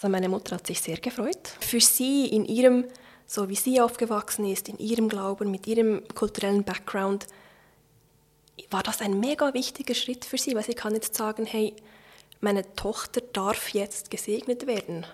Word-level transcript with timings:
Also 0.00 0.10
meine 0.10 0.30
Mutter 0.30 0.56
hat 0.56 0.66
sich 0.66 0.80
sehr 0.80 0.96
gefreut. 0.96 1.50
Für 1.60 1.78
sie 1.78 2.24
in 2.28 2.46
ihrem, 2.46 2.86
so 3.26 3.50
wie 3.50 3.54
sie 3.54 3.82
aufgewachsen 3.82 4.46
ist, 4.46 4.70
in 4.70 4.78
ihrem 4.78 5.10
Glauben, 5.10 5.50
mit 5.50 5.66
ihrem 5.66 6.02
kulturellen 6.14 6.64
Background, 6.64 7.26
war 8.70 8.82
das 8.82 9.02
ein 9.02 9.20
mega 9.20 9.52
wichtiger 9.52 9.94
Schritt 9.94 10.24
für 10.24 10.38
sie, 10.38 10.54
weil 10.54 10.64
sie 10.64 10.72
kann 10.72 10.94
jetzt 10.94 11.14
sagen, 11.14 11.44
hey, 11.44 11.74
meine 12.40 12.74
Tochter 12.76 13.20
darf 13.20 13.74
jetzt 13.74 14.10
gesegnet 14.10 14.66
werden. 14.66 15.04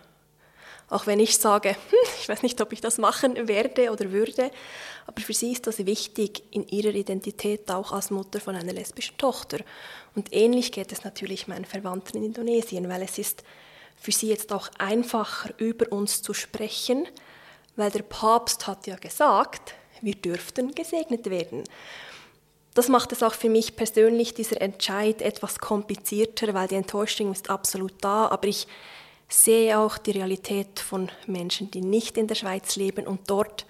Auch 0.88 1.08
wenn 1.08 1.18
ich 1.18 1.36
sage, 1.36 1.70
hm, 1.90 2.08
ich 2.20 2.28
weiß 2.28 2.44
nicht, 2.44 2.60
ob 2.60 2.72
ich 2.72 2.80
das 2.80 2.98
machen 2.98 3.48
werde 3.48 3.90
oder 3.90 4.12
würde, 4.12 4.52
aber 5.08 5.20
für 5.20 5.34
sie 5.34 5.50
ist 5.50 5.66
das 5.66 5.84
wichtig 5.84 6.44
in 6.52 6.64
ihrer 6.68 6.94
Identität 6.94 7.72
auch 7.72 7.90
als 7.90 8.12
Mutter 8.12 8.38
von 8.40 8.54
einer 8.54 8.72
lesbischen 8.72 9.16
Tochter. 9.18 9.64
Und 10.14 10.32
ähnlich 10.32 10.70
geht 10.70 10.92
es 10.92 11.02
natürlich 11.02 11.48
meinen 11.48 11.64
Verwandten 11.64 12.18
in 12.18 12.26
Indonesien, 12.26 12.88
weil 12.88 13.02
es 13.02 13.18
ist 13.18 13.42
für 13.96 14.12
sie 14.12 14.28
jetzt 14.28 14.52
auch 14.52 14.68
einfacher, 14.78 15.50
über 15.58 15.90
uns 15.90 16.22
zu 16.22 16.34
sprechen, 16.34 17.06
weil 17.76 17.90
der 17.90 18.02
Papst 18.02 18.66
hat 18.66 18.86
ja 18.86 18.96
gesagt, 18.96 19.74
wir 20.00 20.14
dürften 20.14 20.74
gesegnet 20.74 21.28
werden. 21.30 21.64
Das 22.74 22.88
macht 22.88 23.12
es 23.12 23.22
auch 23.22 23.34
für 23.34 23.48
mich 23.48 23.74
persönlich, 23.74 24.34
dieser 24.34 24.60
Entscheid, 24.60 25.22
etwas 25.22 25.58
komplizierter, 25.58 26.52
weil 26.52 26.68
die 26.68 26.74
Enttäuschung 26.74 27.32
ist 27.32 27.48
absolut 27.48 27.94
da, 28.02 28.28
aber 28.28 28.48
ich 28.48 28.66
sehe 29.28 29.78
auch 29.78 29.98
die 29.98 30.12
Realität 30.12 30.78
von 30.78 31.10
Menschen, 31.26 31.70
die 31.70 31.80
nicht 31.80 32.18
in 32.18 32.26
der 32.26 32.34
Schweiz 32.34 32.76
leben 32.76 33.06
und 33.06 33.30
dort 33.30 33.66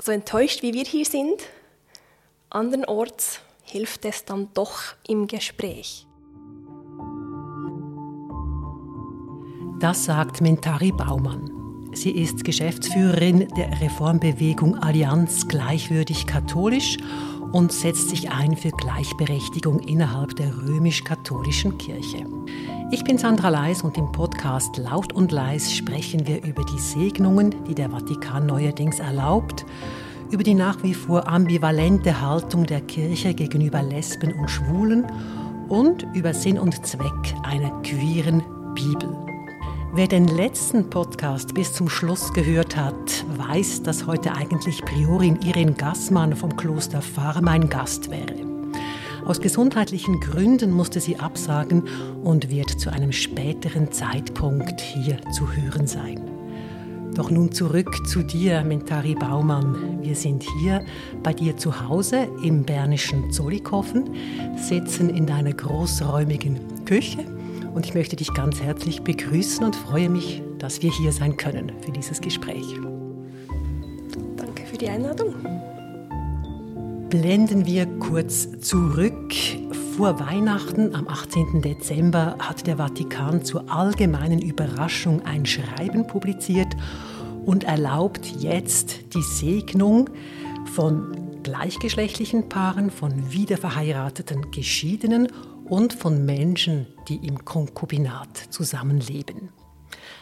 so 0.00 0.10
enttäuscht 0.10 0.62
wie 0.62 0.72
wir 0.72 0.84
hier 0.84 1.04
sind, 1.04 1.42
andernorts 2.50 3.40
hilft 3.62 4.04
es 4.04 4.24
dann 4.24 4.48
doch 4.54 4.80
im 5.06 5.26
Gespräch. 5.26 6.06
Das 9.82 10.04
sagt 10.04 10.40
Mentari 10.40 10.92
Baumann. 10.92 11.50
Sie 11.92 12.12
ist 12.12 12.44
Geschäftsführerin 12.44 13.48
der 13.56 13.80
Reformbewegung 13.80 14.78
Allianz 14.78 15.48
Gleichwürdig 15.48 16.28
Katholisch 16.28 16.98
und 17.50 17.72
setzt 17.72 18.10
sich 18.10 18.30
ein 18.30 18.56
für 18.56 18.70
Gleichberechtigung 18.70 19.80
innerhalb 19.80 20.36
der 20.36 20.56
römisch-katholischen 20.56 21.78
Kirche. 21.78 22.24
Ich 22.92 23.02
bin 23.02 23.18
Sandra 23.18 23.48
Leis 23.48 23.82
und 23.82 23.98
im 23.98 24.12
Podcast 24.12 24.76
Laut 24.76 25.12
und 25.14 25.32
Leis 25.32 25.74
sprechen 25.74 26.28
wir 26.28 26.44
über 26.44 26.62
die 26.64 26.78
Segnungen, 26.78 27.52
die 27.66 27.74
der 27.74 27.90
Vatikan 27.90 28.46
neuerdings 28.46 29.00
erlaubt, 29.00 29.66
über 30.30 30.44
die 30.44 30.54
nach 30.54 30.80
wie 30.84 30.94
vor 30.94 31.26
ambivalente 31.26 32.20
Haltung 32.20 32.66
der 32.66 32.82
Kirche 32.82 33.34
gegenüber 33.34 33.82
Lesben 33.82 34.32
und 34.32 34.48
Schwulen 34.48 35.06
und 35.68 36.06
über 36.14 36.34
Sinn 36.34 36.60
und 36.60 36.86
Zweck 36.86 37.34
einer 37.42 37.72
queeren 37.82 38.44
Bibel. 38.76 39.31
Wer 39.94 40.08
den 40.08 40.26
letzten 40.26 40.88
Podcast 40.88 41.52
bis 41.52 41.74
zum 41.74 41.90
Schluss 41.90 42.32
gehört 42.32 42.78
hat, 42.78 43.26
weiß, 43.36 43.82
dass 43.82 44.06
heute 44.06 44.32
eigentlich 44.32 44.80
Priorin 44.80 45.38
Irene 45.42 45.74
Gassmann 45.74 46.34
vom 46.34 46.56
Kloster 46.56 47.02
Fahr 47.02 47.42
mein 47.42 47.68
Gast 47.68 48.10
wäre. 48.10 48.34
Aus 49.26 49.42
gesundheitlichen 49.42 50.18
Gründen 50.18 50.70
musste 50.70 50.98
sie 50.98 51.18
absagen 51.18 51.82
und 52.24 52.48
wird 52.48 52.70
zu 52.70 52.90
einem 52.90 53.12
späteren 53.12 53.92
Zeitpunkt 53.92 54.80
hier 54.80 55.18
zu 55.30 55.52
hören 55.52 55.86
sein. 55.86 56.22
Doch 57.14 57.30
nun 57.30 57.52
zurück 57.52 57.94
zu 58.06 58.22
dir, 58.22 58.64
Mentari 58.64 59.14
Baumann. 59.14 59.98
Wir 60.00 60.14
sind 60.14 60.42
hier 60.58 60.86
bei 61.22 61.34
dir 61.34 61.58
zu 61.58 61.86
Hause 61.86 62.28
im 62.42 62.62
bernischen 62.62 63.30
Zollikofen, 63.30 64.08
sitzen 64.56 65.10
in 65.10 65.26
deiner 65.26 65.52
großräumigen 65.52 66.86
Küche 66.86 67.26
und 67.74 67.86
ich 67.86 67.94
möchte 67.94 68.16
dich 68.16 68.32
ganz 68.34 68.60
herzlich 68.60 69.02
begrüßen 69.02 69.64
und 69.64 69.76
freue 69.76 70.08
mich, 70.08 70.42
dass 70.58 70.82
wir 70.82 70.90
hier 70.90 71.12
sein 71.12 71.36
können 71.36 71.72
für 71.84 71.92
dieses 71.92 72.20
Gespräch. 72.20 72.66
Danke 74.36 74.64
für 74.66 74.76
die 74.76 74.88
Einladung. 74.88 75.34
Blenden 77.08 77.66
wir 77.66 77.86
kurz 77.98 78.48
zurück. 78.60 79.34
Vor 79.96 80.18
Weihnachten 80.18 80.94
am 80.94 81.06
18. 81.06 81.60
Dezember 81.60 82.36
hat 82.38 82.66
der 82.66 82.78
Vatikan 82.78 83.44
zur 83.44 83.70
allgemeinen 83.70 84.40
Überraschung 84.40 85.20
ein 85.26 85.44
Schreiben 85.44 86.06
publiziert 86.06 86.74
und 87.44 87.64
erlaubt 87.64 88.26
jetzt 88.38 89.14
die 89.14 89.22
Segnung 89.22 90.08
von 90.74 91.14
gleichgeschlechtlichen 91.42 92.48
Paaren, 92.48 92.90
von 92.90 93.30
wiederverheirateten 93.30 94.50
Geschiedenen 94.50 95.28
und 95.72 95.94
von 95.94 96.26
Menschen, 96.26 96.86
die 97.08 97.26
im 97.26 97.46
Konkubinat 97.46 98.36
zusammenleben. 98.50 99.48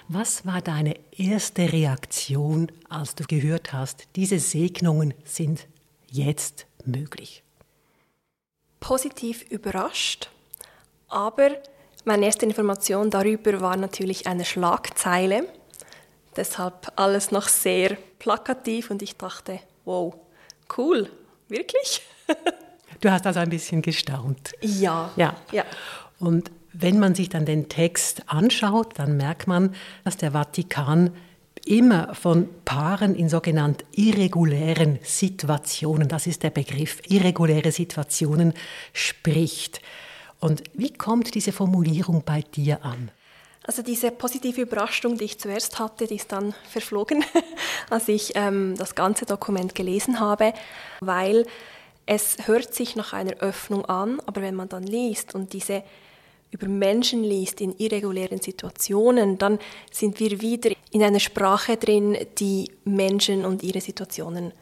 Was 0.06 0.46
war 0.46 0.60
deine 0.60 0.94
erste 1.10 1.72
Reaktion, 1.72 2.70
als 2.88 3.16
du 3.16 3.24
gehört 3.24 3.72
hast, 3.72 4.06
diese 4.14 4.38
Segnungen 4.38 5.12
sind 5.24 5.66
jetzt 6.08 6.66
möglich? 6.84 7.42
Positiv 8.78 9.42
überrascht, 9.50 10.30
aber 11.08 11.50
meine 12.04 12.26
erste 12.26 12.46
Information 12.46 13.10
darüber 13.10 13.60
war 13.60 13.76
natürlich 13.76 14.28
eine 14.28 14.44
Schlagzeile. 14.44 15.48
Deshalb 16.36 16.92
alles 16.94 17.32
noch 17.32 17.48
sehr 17.48 17.98
plakativ 18.20 18.88
und 18.92 19.02
ich 19.02 19.16
dachte, 19.16 19.58
wow, 19.84 20.14
cool, 20.76 21.10
wirklich? 21.48 22.02
Du 23.00 23.10
hast 23.10 23.26
also 23.26 23.40
ein 23.40 23.50
bisschen 23.50 23.82
gestaunt. 23.82 24.52
Ja. 24.60 25.10
Ja. 25.16 25.36
ja. 25.52 25.64
Und 26.18 26.50
wenn 26.72 26.98
man 26.98 27.14
sich 27.14 27.28
dann 27.28 27.46
den 27.46 27.68
Text 27.68 28.22
anschaut, 28.26 28.98
dann 28.98 29.16
merkt 29.16 29.46
man, 29.46 29.74
dass 30.04 30.16
der 30.16 30.32
Vatikan 30.32 31.10
immer 31.64 32.14
von 32.14 32.48
Paaren 32.64 33.14
in 33.14 33.28
sogenannten 33.28 33.84
irregulären 33.92 34.98
Situationen, 35.02 36.08
das 36.08 36.26
ist 36.26 36.42
der 36.42 36.50
Begriff, 36.50 37.00
irreguläre 37.08 37.72
Situationen 37.72 38.54
spricht. 38.92 39.80
Und 40.38 40.62
wie 40.74 40.92
kommt 40.92 41.34
diese 41.34 41.52
Formulierung 41.52 42.22
bei 42.24 42.42
dir 42.42 42.84
an? 42.84 43.10
Also 43.64 43.82
diese 43.82 44.10
positive 44.10 44.62
Überraschung, 44.62 45.18
die 45.18 45.24
ich 45.24 45.38
zuerst 45.38 45.78
hatte, 45.78 46.06
die 46.06 46.16
ist 46.16 46.32
dann 46.32 46.54
verflogen, 46.70 47.24
als 47.90 48.08
ich 48.08 48.32
ähm, 48.34 48.74
das 48.76 48.94
ganze 48.94 49.26
Dokument 49.26 49.74
gelesen 49.74 50.18
habe, 50.18 50.54
weil 51.00 51.44
es 52.10 52.38
hört 52.48 52.74
sich 52.74 52.96
nach 52.96 53.12
einer 53.12 53.36
Öffnung 53.36 53.84
an, 53.84 54.20
aber 54.26 54.42
wenn 54.42 54.56
man 54.56 54.68
dann 54.68 54.82
liest 54.82 55.36
und 55.36 55.52
diese 55.52 55.84
über 56.50 56.66
Menschen 56.66 57.22
liest 57.22 57.60
in 57.60 57.76
irregulären 57.78 58.40
Situationen, 58.40 59.38
dann 59.38 59.60
sind 59.92 60.18
wir 60.18 60.40
wieder 60.40 60.72
in 60.90 61.04
einer 61.04 61.20
Sprache 61.20 61.76
drin, 61.76 62.18
die 62.40 62.68
Menschen 62.84 63.44
und 63.44 63.62
ihre 63.62 63.80
Situationen 63.80 64.52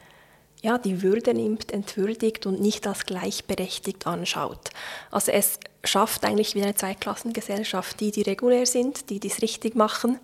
ja, 0.61 0.77
die 0.77 1.01
Würde 1.03 1.33
nimmt, 1.33 1.73
entwürdigt 1.73 2.45
und 2.45 2.61
nicht 2.61 2.87
als 2.87 3.07
gleichberechtigt 3.07 4.07
anschaut. 4.07 4.69
Also 5.11 5.33
es 5.33 5.59
schafft 5.85 6.27
eigentlich 6.27 6.55
wieder 6.55 6.67
eine 6.67 6.75
Zweiklassengesellschaft, 6.75 7.99
die, 8.01 8.11
die 8.11 8.23
regulär 8.23 8.67
sind, 8.67 9.09
die 9.09 9.21
dies 9.21 9.41
richtig 9.41 9.75
machen 9.75 10.19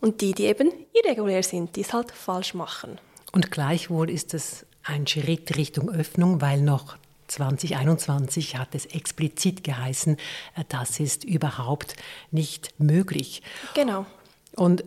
und 0.00 0.22
die, 0.22 0.32
die 0.32 0.44
eben 0.44 0.72
irregulär 0.94 1.42
sind, 1.42 1.76
die 1.76 1.82
es 1.82 1.92
halt 1.92 2.12
falsch 2.12 2.54
machen. 2.54 2.98
Und 3.32 3.50
gleichwohl 3.50 4.08
ist 4.08 4.32
es 4.32 4.64
ein 4.86 5.06
Schritt 5.06 5.56
Richtung 5.56 5.90
Öffnung, 5.90 6.40
weil 6.40 6.60
noch 6.60 6.96
2021 7.28 8.56
hat 8.56 8.74
es 8.74 8.86
explizit 8.86 9.64
geheißen, 9.64 10.16
äh, 10.56 10.64
das 10.68 11.00
ist 11.00 11.24
überhaupt 11.24 11.96
nicht 12.30 12.74
möglich. 12.78 13.42
Genau. 13.74 14.06
Und 14.54 14.84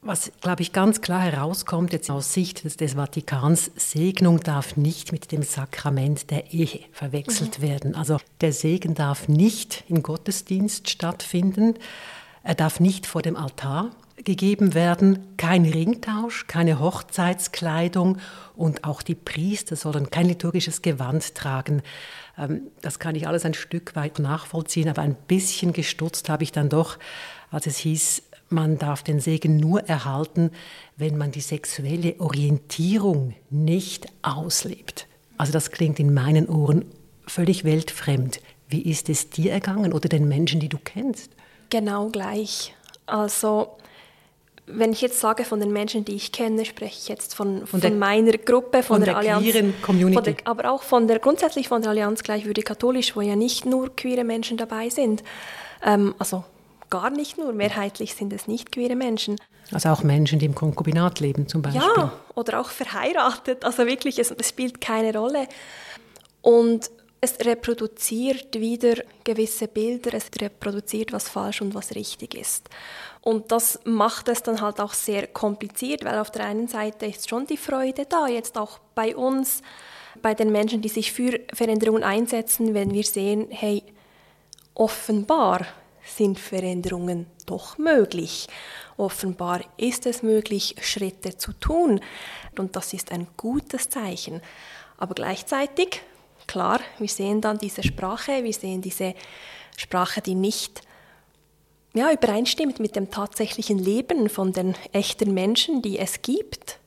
was, 0.00 0.30
glaube 0.40 0.62
ich, 0.62 0.72
ganz 0.72 1.00
klar 1.00 1.22
herauskommt 1.22 1.92
jetzt 1.92 2.10
aus 2.10 2.32
Sicht 2.32 2.64
des, 2.64 2.76
des, 2.76 2.94
Vatikans, 2.94 3.70
Segnung 3.76 4.40
darf 4.40 4.76
nicht 4.76 5.10
mit 5.10 5.32
dem 5.32 5.42
Sakrament 5.42 6.30
der 6.30 6.52
Ehe 6.52 6.80
verwechselt 6.92 7.58
mhm. 7.58 7.62
werden. 7.62 7.94
Also 7.94 8.18
der 8.40 8.52
Segen 8.52 8.94
darf 8.94 9.28
nicht 9.28 9.84
im 9.88 10.02
Gottesdienst 10.02 10.88
stattfinden, 10.88 11.74
er 12.44 12.54
darf 12.54 12.80
nicht 12.80 13.06
vor 13.06 13.22
dem 13.22 13.36
Altar 13.36 13.90
gegeben 14.24 14.74
werden, 14.74 15.36
kein 15.36 15.64
Ringtausch, 15.64 16.46
keine 16.46 16.80
Hochzeitskleidung 16.80 18.18
und 18.56 18.84
auch 18.84 19.02
die 19.02 19.14
Priester 19.14 19.76
sollen 19.76 20.10
kein 20.10 20.26
liturgisches 20.26 20.82
Gewand 20.82 21.34
tragen. 21.34 21.82
Ähm, 22.36 22.62
das 22.80 22.98
kann 22.98 23.14
ich 23.14 23.28
alles 23.28 23.44
ein 23.44 23.54
Stück 23.54 23.94
weit 23.96 24.18
nachvollziehen, 24.18 24.88
aber 24.88 25.02
ein 25.02 25.16
bisschen 25.26 25.72
gestutzt 25.72 26.28
habe 26.28 26.42
ich 26.42 26.52
dann 26.52 26.68
doch, 26.68 26.98
als 27.50 27.66
es 27.66 27.78
hieß, 27.78 28.22
man 28.50 28.78
darf 28.78 29.02
den 29.02 29.20
Segen 29.20 29.58
nur 29.58 29.88
erhalten, 29.88 30.50
wenn 30.96 31.18
man 31.18 31.30
die 31.32 31.40
sexuelle 31.40 32.18
Orientierung 32.18 33.34
nicht 33.50 34.06
auslebt. 34.22 35.06
Also 35.36 35.52
das 35.52 35.70
klingt 35.70 36.00
in 36.00 36.14
meinen 36.14 36.48
Ohren 36.48 36.86
völlig 37.26 37.64
weltfremd. 37.64 38.40
Wie 38.68 38.82
ist 38.82 39.08
es 39.08 39.30
dir 39.30 39.52
ergangen 39.52 39.92
oder 39.92 40.08
den 40.08 40.28
Menschen, 40.28 40.60
die 40.60 40.68
du 40.68 40.78
kennst? 40.82 41.30
Genau 41.70 42.08
gleich. 42.08 42.74
Also 43.06 43.77
wenn 44.70 44.92
ich 44.92 45.00
jetzt 45.00 45.20
sage 45.20 45.44
von 45.44 45.60
den 45.60 45.72
Menschen, 45.72 46.04
die 46.04 46.14
ich 46.14 46.32
kenne, 46.32 46.64
spreche 46.64 46.96
ich 46.98 47.08
jetzt 47.08 47.34
von, 47.34 47.66
von, 47.66 47.80
von 47.80 47.98
meiner 47.98 48.32
Gruppe, 48.32 48.82
von, 48.82 48.96
von 48.96 49.04
der, 49.04 49.20
der, 49.20 49.36
Allianz, 49.36 49.74
Community. 49.82 50.34
Der, 50.34 50.46
aber 50.46 50.70
auch 50.70 50.82
von 50.82 51.08
der 51.08 51.18
grundsätzlich 51.18 51.68
von 51.68 51.82
der 51.82 51.90
Allianz 51.90 52.22
Gleichwürdig 52.22 52.64
Katholisch, 52.64 53.16
wo 53.16 53.20
ja 53.20 53.36
nicht 53.36 53.66
nur 53.66 53.94
queere 53.94 54.24
Menschen 54.24 54.56
dabei 54.56 54.90
sind. 54.90 55.22
Ähm, 55.84 56.14
also 56.18 56.44
gar 56.90 57.10
nicht 57.10 57.38
nur, 57.38 57.52
mehrheitlich 57.52 58.14
sind 58.14 58.32
es 58.32 58.46
nicht 58.46 58.72
queere 58.72 58.96
Menschen. 58.96 59.36
Also 59.72 59.90
auch 59.90 60.02
Menschen, 60.02 60.38
die 60.38 60.46
im 60.46 60.54
Konkubinat 60.54 61.20
leben 61.20 61.48
zum 61.48 61.62
Beispiel. 61.62 61.82
Ja, 61.82 62.12
oder 62.34 62.60
auch 62.60 62.70
verheiratet. 62.70 63.64
Also 63.64 63.86
wirklich, 63.86 64.18
es, 64.18 64.30
es 64.30 64.48
spielt 64.48 64.80
keine 64.80 65.16
Rolle. 65.16 65.46
Und 66.40 66.90
es 67.20 67.38
reproduziert 67.40 68.54
wieder 68.60 68.94
gewisse 69.24 69.66
Bilder, 69.68 70.14
es 70.14 70.30
reproduziert, 70.40 71.12
was 71.12 71.28
falsch 71.28 71.60
und 71.60 71.74
was 71.74 71.94
richtig 71.94 72.34
ist. 72.34 72.68
Und 73.28 73.52
das 73.52 73.78
macht 73.84 74.28
es 74.28 74.42
dann 74.42 74.62
halt 74.62 74.80
auch 74.80 74.94
sehr 74.94 75.26
kompliziert, 75.26 76.02
weil 76.02 76.18
auf 76.18 76.30
der 76.30 76.46
einen 76.46 76.66
Seite 76.66 77.04
ist 77.04 77.28
schon 77.28 77.46
die 77.46 77.58
Freude 77.58 78.06
da, 78.06 78.26
jetzt 78.26 78.56
auch 78.56 78.78
bei 78.94 79.14
uns, 79.14 79.60
bei 80.22 80.32
den 80.32 80.50
Menschen, 80.50 80.80
die 80.80 80.88
sich 80.88 81.12
für 81.12 81.38
Veränderungen 81.52 82.04
einsetzen, 82.04 82.72
wenn 82.72 82.94
wir 82.94 83.04
sehen, 83.04 83.48
hey, 83.50 83.82
offenbar 84.72 85.66
sind 86.02 86.38
Veränderungen 86.38 87.26
doch 87.44 87.76
möglich. 87.76 88.46
Offenbar 88.96 89.60
ist 89.76 90.06
es 90.06 90.22
möglich, 90.22 90.76
Schritte 90.80 91.36
zu 91.36 91.52
tun. 91.52 92.00
Und 92.56 92.76
das 92.76 92.94
ist 92.94 93.12
ein 93.12 93.26
gutes 93.36 93.90
Zeichen. 93.90 94.40
Aber 94.96 95.14
gleichzeitig, 95.14 96.00
klar, 96.46 96.80
wir 96.98 97.08
sehen 97.08 97.42
dann 97.42 97.58
diese 97.58 97.82
Sprache, 97.82 98.42
wir 98.42 98.54
sehen 98.54 98.80
diese 98.80 99.12
Sprache, 99.76 100.22
die 100.22 100.34
nicht 100.34 100.87
ja, 101.98 102.12
übereinstimmt 102.12 102.78
mit 102.78 102.96
dem 102.96 103.10
tatsächlichen 103.10 103.78
Leben 103.78 104.28
von 104.28 104.52
den 104.52 104.74
echten 104.92 105.34
Menschen, 105.34 105.82
die 105.82 105.98
es 105.98 106.22
gibt 106.22 106.78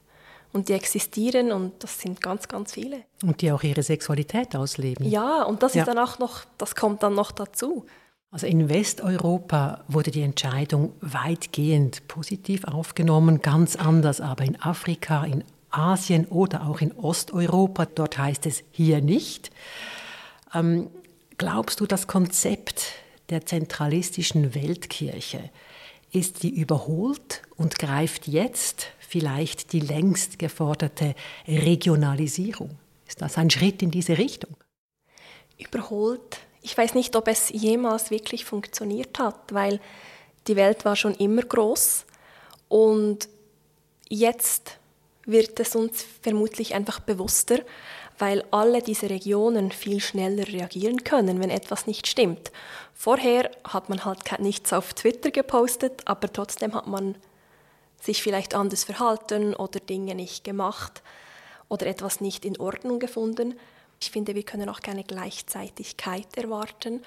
und 0.53 0.69
die 0.69 0.73
existieren 0.73 1.51
und 1.51 1.83
das 1.83 1.99
sind 1.99 2.21
ganz, 2.21 2.47
ganz 2.47 2.73
viele. 2.73 3.01
Und 3.23 3.41
die 3.41 3.51
auch 3.51 3.63
ihre 3.63 3.83
Sexualität 3.83 4.55
ausleben. 4.55 5.09
Ja, 5.09 5.43
und 5.43 5.63
das 5.63 5.73
ja. 5.73 5.81
ist 5.81 5.87
dann 5.87 5.97
auch 5.97 6.17
noch, 6.19 6.45
das 6.57 6.75
kommt 6.75 7.03
dann 7.03 7.13
noch 7.13 7.31
dazu. 7.31 7.85
Also 8.31 8.47
in 8.47 8.69
Westeuropa 8.69 9.83
wurde 9.89 10.11
die 10.11 10.21
Entscheidung 10.21 10.93
weitgehend 11.01 12.07
positiv 12.07 12.63
aufgenommen, 12.63 13.41
ganz 13.41 13.75
anders 13.75 14.21
aber 14.21 14.45
in 14.45 14.61
Afrika, 14.61 15.25
in 15.25 15.43
Asien 15.69 16.25
oder 16.27 16.67
auch 16.67 16.79
in 16.79 16.93
Osteuropa, 16.93 17.85
dort 17.85 18.17
heißt 18.17 18.45
es 18.45 18.63
hier 18.71 19.01
nicht. 19.01 19.51
Ähm, 20.53 20.89
glaubst 21.37 21.81
du, 21.81 21.85
das 21.85 22.07
Konzept 22.07 22.93
der 23.31 23.45
zentralistischen 23.45 24.53
Weltkirche 24.53 25.49
ist 26.11 26.43
die 26.43 26.49
überholt 26.49 27.41
und 27.55 27.79
greift 27.79 28.27
jetzt 28.27 28.87
vielleicht 28.99 29.73
die 29.73 29.79
längst 29.79 30.37
geforderte 30.37 31.15
Regionalisierung? 31.47 32.77
Ist 33.07 33.21
das 33.21 33.37
ein 33.37 33.49
Schritt 33.49 33.81
in 33.81 33.91
diese 33.91 34.17
Richtung? 34.17 34.55
Überholt 35.57 36.39
ich 36.61 36.77
weiß 36.77 36.93
nicht, 36.93 37.15
ob 37.15 37.27
es 37.27 37.49
jemals 37.49 38.11
wirklich 38.11 38.45
funktioniert 38.45 39.17
hat, 39.19 39.53
weil 39.53 39.79
die 40.47 40.55
Welt 40.55 40.85
war 40.85 40.95
schon 40.95 41.15
immer 41.15 41.41
groß 41.41 42.05
und 42.67 43.27
jetzt 44.07 44.77
wird 45.25 45.59
es 45.59 45.75
uns 45.75 46.05
vermutlich 46.21 46.73
einfach 46.73 46.99
bewusster, 46.99 47.59
weil 48.21 48.45
alle 48.51 48.83
diese 48.83 49.09
Regionen 49.09 49.71
viel 49.71 49.99
schneller 49.99 50.47
reagieren 50.47 51.03
können, 51.03 51.41
wenn 51.41 51.49
etwas 51.49 51.87
nicht 51.87 52.05
stimmt. 52.05 52.51
Vorher 52.93 53.49
hat 53.63 53.89
man 53.89 54.05
halt 54.05 54.19
nichts 54.39 54.71
auf 54.73 54.93
Twitter 54.93 55.31
gepostet, 55.31 56.03
aber 56.05 56.31
trotzdem 56.31 56.75
hat 56.75 56.85
man 56.85 57.15
sich 57.99 58.21
vielleicht 58.21 58.53
anders 58.53 58.83
verhalten 58.83 59.55
oder 59.55 59.79
Dinge 59.79 60.13
nicht 60.13 60.43
gemacht 60.43 61.01
oder 61.67 61.87
etwas 61.87 62.21
nicht 62.21 62.45
in 62.45 62.59
Ordnung 62.59 62.99
gefunden. 62.99 63.59
Ich 63.99 64.11
finde, 64.11 64.35
wir 64.35 64.43
können 64.43 64.69
auch 64.69 64.81
keine 64.81 65.03
Gleichzeitigkeit 65.03 66.37
erwarten, 66.37 67.01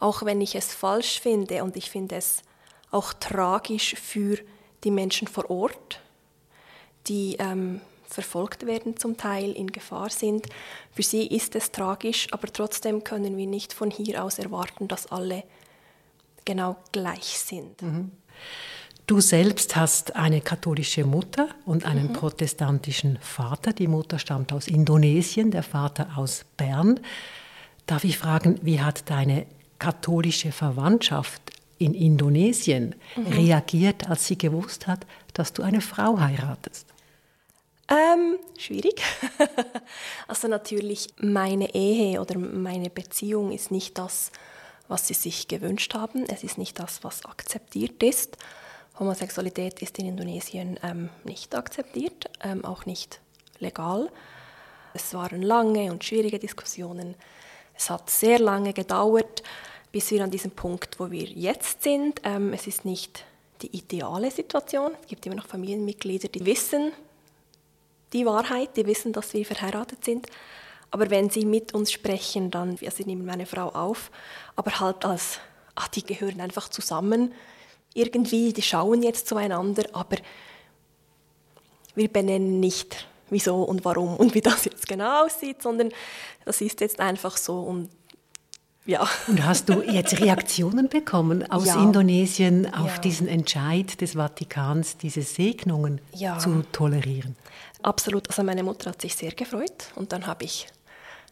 auch 0.00 0.22
wenn 0.22 0.40
ich 0.40 0.54
es 0.54 0.72
falsch 0.72 1.20
finde 1.20 1.64
und 1.64 1.76
ich 1.76 1.90
finde 1.90 2.16
es 2.16 2.42
auch 2.90 3.12
tragisch 3.12 3.94
für 3.94 4.38
die 4.84 4.90
Menschen 4.90 5.28
vor 5.28 5.50
Ort, 5.50 6.00
die 7.08 7.36
ähm, 7.38 7.82
verfolgt 8.08 8.66
werden 8.66 8.96
zum 8.96 9.16
Teil, 9.16 9.52
in 9.52 9.68
Gefahr 9.68 10.10
sind. 10.10 10.46
Für 10.92 11.02
sie 11.02 11.26
ist 11.26 11.54
es 11.54 11.72
tragisch, 11.72 12.28
aber 12.32 12.48
trotzdem 12.52 13.04
können 13.04 13.36
wir 13.36 13.46
nicht 13.46 13.72
von 13.72 13.90
hier 13.90 14.24
aus 14.24 14.38
erwarten, 14.38 14.88
dass 14.88 15.06
alle 15.06 15.44
genau 16.44 16.76
gleich 16.92 17.38
sind. 17.38 17.82
Mhm. 17.82 18.12
Du 19.06 19.20
selbst 19.20 19.76
hast 19.76 20.16
eine 20.16 20.40
katholische 20.40 21.04
Mutter 21.04 21.48
und 21.64 21.84
einen 21.84 22.08
mhm. 22.08 22.12
protestantischen 22.12 23.18
Vater. 23.20 23.72
Die 23.72 23.86
Mutter 23.86 24.18
stammt 24.18 24.52
aus 24.52 24.66
Indonesien, 24.66 25.52
der 25.52 25.62
Vater 25.62 26.08
aus 26.16 26.44
Bern. 26.56 26.98
Darf 27.86 28.02
ich 28.02 28.18
fragen, 28.18 28.58
wie 28.62 28.80
hat 28.80 29.08
deine 29.08 29.46
katholische 29.78 30.50
Verwandtschaft 30.50 31.40
in 31.78 31.94
Indonesien 31.94 32.96
mhm. 33.14 33.26
reagiert, 33.26 34.08
als 34.10 34.26
sie 34.26 34.38
gewusst 34.38 34.88
hat, 34.88 35.06
dass 35.34 35.52
du 35.52 35.62
eine 35.62 35.80
Frau 35.80 36.18
heiratest? 36.18 36.86
Ähm, 37.88 38.38
schwierig. 38.58 39.00
also 40.28 40.48
natürlich, 40.48 41.08
meine 41.18 41.72
Ehe 41.74 42.20
oder 42.20 42.36
meine 42.38 42.90
Beziehung 42.90 43.52
ist 43.52 43.70
nicht 43.70 43.96
das, 43.98 44.32
was 44.88 45.06
sie 45.06 45.14
sich 45.14 45.46
gewünscht 45.46 45.94
haben. 45.94 46.24
Es 46.24 46.42
ist 46.42 46.58
nicht 46.58 46.78
das, 46.80 47.04
was 47.04 47.24
akzeptiert 47.24 48.02
ist. 48.02 48.36
Homosexualität 48.98 49.82
ist 49.82 49.98
in 49.98 50.06
Indonesien 50.06 50.80
ähm, 50.82 51.10
nicht 51.24 51.54
akzeptiert, 51.54 52.30
ähm, 52.42 52.64
auch 52.64 52.86
nicht 52.86 53.20
legal. 53.58 54.10
Es 54.94 55.14
waren 55.14 55.42
lange 55.42 55.92
und 55.92 56.02
schwierige 56.02 56.38
Diskussionen. 56.38 57.14
Es 57.74 57.90
hat 57.90 58.08
sehr 58.10 58.38
lange 58.38 58.72
gedauert, 58.72 59.42
bis 59.92 60.10
wir 60.10 60.24
an 60.24 60.30
diesem 60.30 60.50
Punkt, 60.50 60.98
wo 60.98 61.10
wir 61.10 61.24
jetzt 61.24 61.82
sind. 61.82 62.20
Ähm, 62.24 62.52
es 62.52 62.66
ist 62.66 62.84
nicht 62.84 63.24
die 63.62 63.76
ideale 63.76 64.30
Situation. 64.30 64.92
Es 65.00 65.06
gibt 65.06 65.26
immer 65.26 65.36
noch 65.36 65.46
Familienmitglieder, 65.46 66.28
die 66.28 66.44
wissen 66.44 66.92
die 68.12 68.26
Wahrheit, 68.26 68.76
die 68.76 68.86
wissen, 68.86 69.12
dass 69.12 69.32
wir 69.34 69.44
verheiratet 69.44 70.04
sind. 70.04 70.26
Aber 70.90 71.10
wenn 71.10 71.30
sie 71.30 71.44
mit 71.44 71.74
uns 71.74 71.92
sprechen, 71.92 72.50
dann, 72.50 72.70
also 72.70 72.96
sie 72.96 73.04
nehmen 73.04 73.26
meine 73.26 73.46
Frau 73.46 73.68
auf, 73.68 74.10
aber 74.54 74.80
halt 74.80 75.04
als, 75.04 75.40
ach, 75.74 75.88
die 75.88 76.04
gehören 76.04 76.40
einfach 76.40 76.68
zusammen 76.68 77.32
irgendwie, 77.96 78.52
die 78.52 78.62
schauen 78.62 79.02
jetzt 79.02 79.26
zueinander, 79.26 79.84
aber 79.92 80.16
wir 81.94 82.08
benennen 82.08 82.60
nicht, 82.60 83.08
wieso 83.30 83.62
und 83.62 83.84
warum 83.84 84.16
und 84.16 84.34
wie 84.34 84.42
das 84.42 84.66
jetzt 84.66 84.86
genau 84.86 85.24
aussieht, 85.24 85.62
sondern 85.62 85.90
das 86.44 86.60
ist 86.60 86.80
jetzt 86.80 87.00
einfach 87.00 87.36
so 87.36 87.60
und 87.60 87.90
ja. 88.84 89.04
Und 89.26 89.44
hast 89.44 89.68
du 89.68 89.82
jetzt 89.82 90.20
Reaktionen 90.20 90.88
bekommen 90.88 91.50
aus 91.50 91.66
ja. 91.66 91.82
Indonesien 91.82 92.72
auf 92.72 92.94
ja. 92.94 92.98
diesen 92.98 93.26
Entscheid 93.26 94.00
des 94.00 94.12
Vatikans, 94.12 94.96
diese 94.96 95.22
Segnungen 95.22 96.00
ja. 96.14 96.38
zu 96.38 96.62
tolerieren? 96.70 97.34
Absolut. 97.86 98.28
Also 98.28 98.42
meine 98.42 98.64
Mutter 98.64 98.90
hat 98.90 99.00
sich 99.00 99.14
sehr 99.14 99.30
gefreut 99.30 99.92
und 99.94 100.10
dann 100.10 100.26
habe 100.26 100.42
ich 100.42 100.66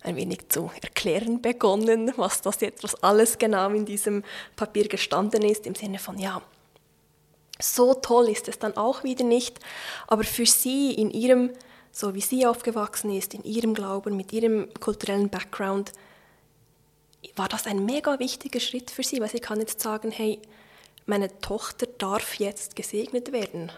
ein 0.03 0.15
wenig 0.15 0.51
zu 0.51 0.71
erklären 0.81 1.43
begonnen, 1.43 2.13
was 2.17 2.43
das 2.43 2.61
jetzt, 2.61 2.85
was 2.85 3.03
alles 3.03 3.39
genau 3.39 3.71
in 3.71 3.85
diesem 3.85 4.23
Papier 4.55 4.87
gestanden 4.87 5.43
ist, 5.43 5.67
im 5.67 5.75
Sinne 5.75 5.99
von, 5.99 6.17
ja, 6.17 6.41
so 7.61 7.95
toll 7.95 8.29
ist 8.29 8.47
es 8.47 8.61
dann 8.61 8.77
auch 8.77 9.03
wieder 9.03 9.25
nicht, 9.25 9.59
aber 10.07 10.23
für 10.23 10.47
sie 10.47 10.93
in 10.93 11.11
ihrem, 11.11 11.51
so 11.91 12.15
wie 12.15 12.21
sie 12.21 12.47
aufgewachsen 12.47 13.11
ist, 13.11 13.35
in 13.35 13.43
ihrem 13.43 13.75
Glauben, 13.75 14.17
mit 14.17 14.33
ihrem 14.33 14.73
kulturellen 14.75 15.31
Background, 15.31 15.91
war 17.35 17.49
das 17.49 17.67
ein 17.67 17.85
mega 17.85 18.21
wichtiger 18.21 18.61
Schritt 18.61 18.93
für 18.93 19.03
sie, 19.03 19.21
weil 19.21 19.31
sie 19.31 19.41
kann 19.41 19.59
jetzt 19.59 19.81
sagen, 19.81 20.13
hey, 20.13 20.39
meine 21.05 21.37
Tochter 21.41 21.87
darf 21.99 22.35
jetzt 22.35 22.77
gesegnet 22.77 23.33
werden. 23.33 23.73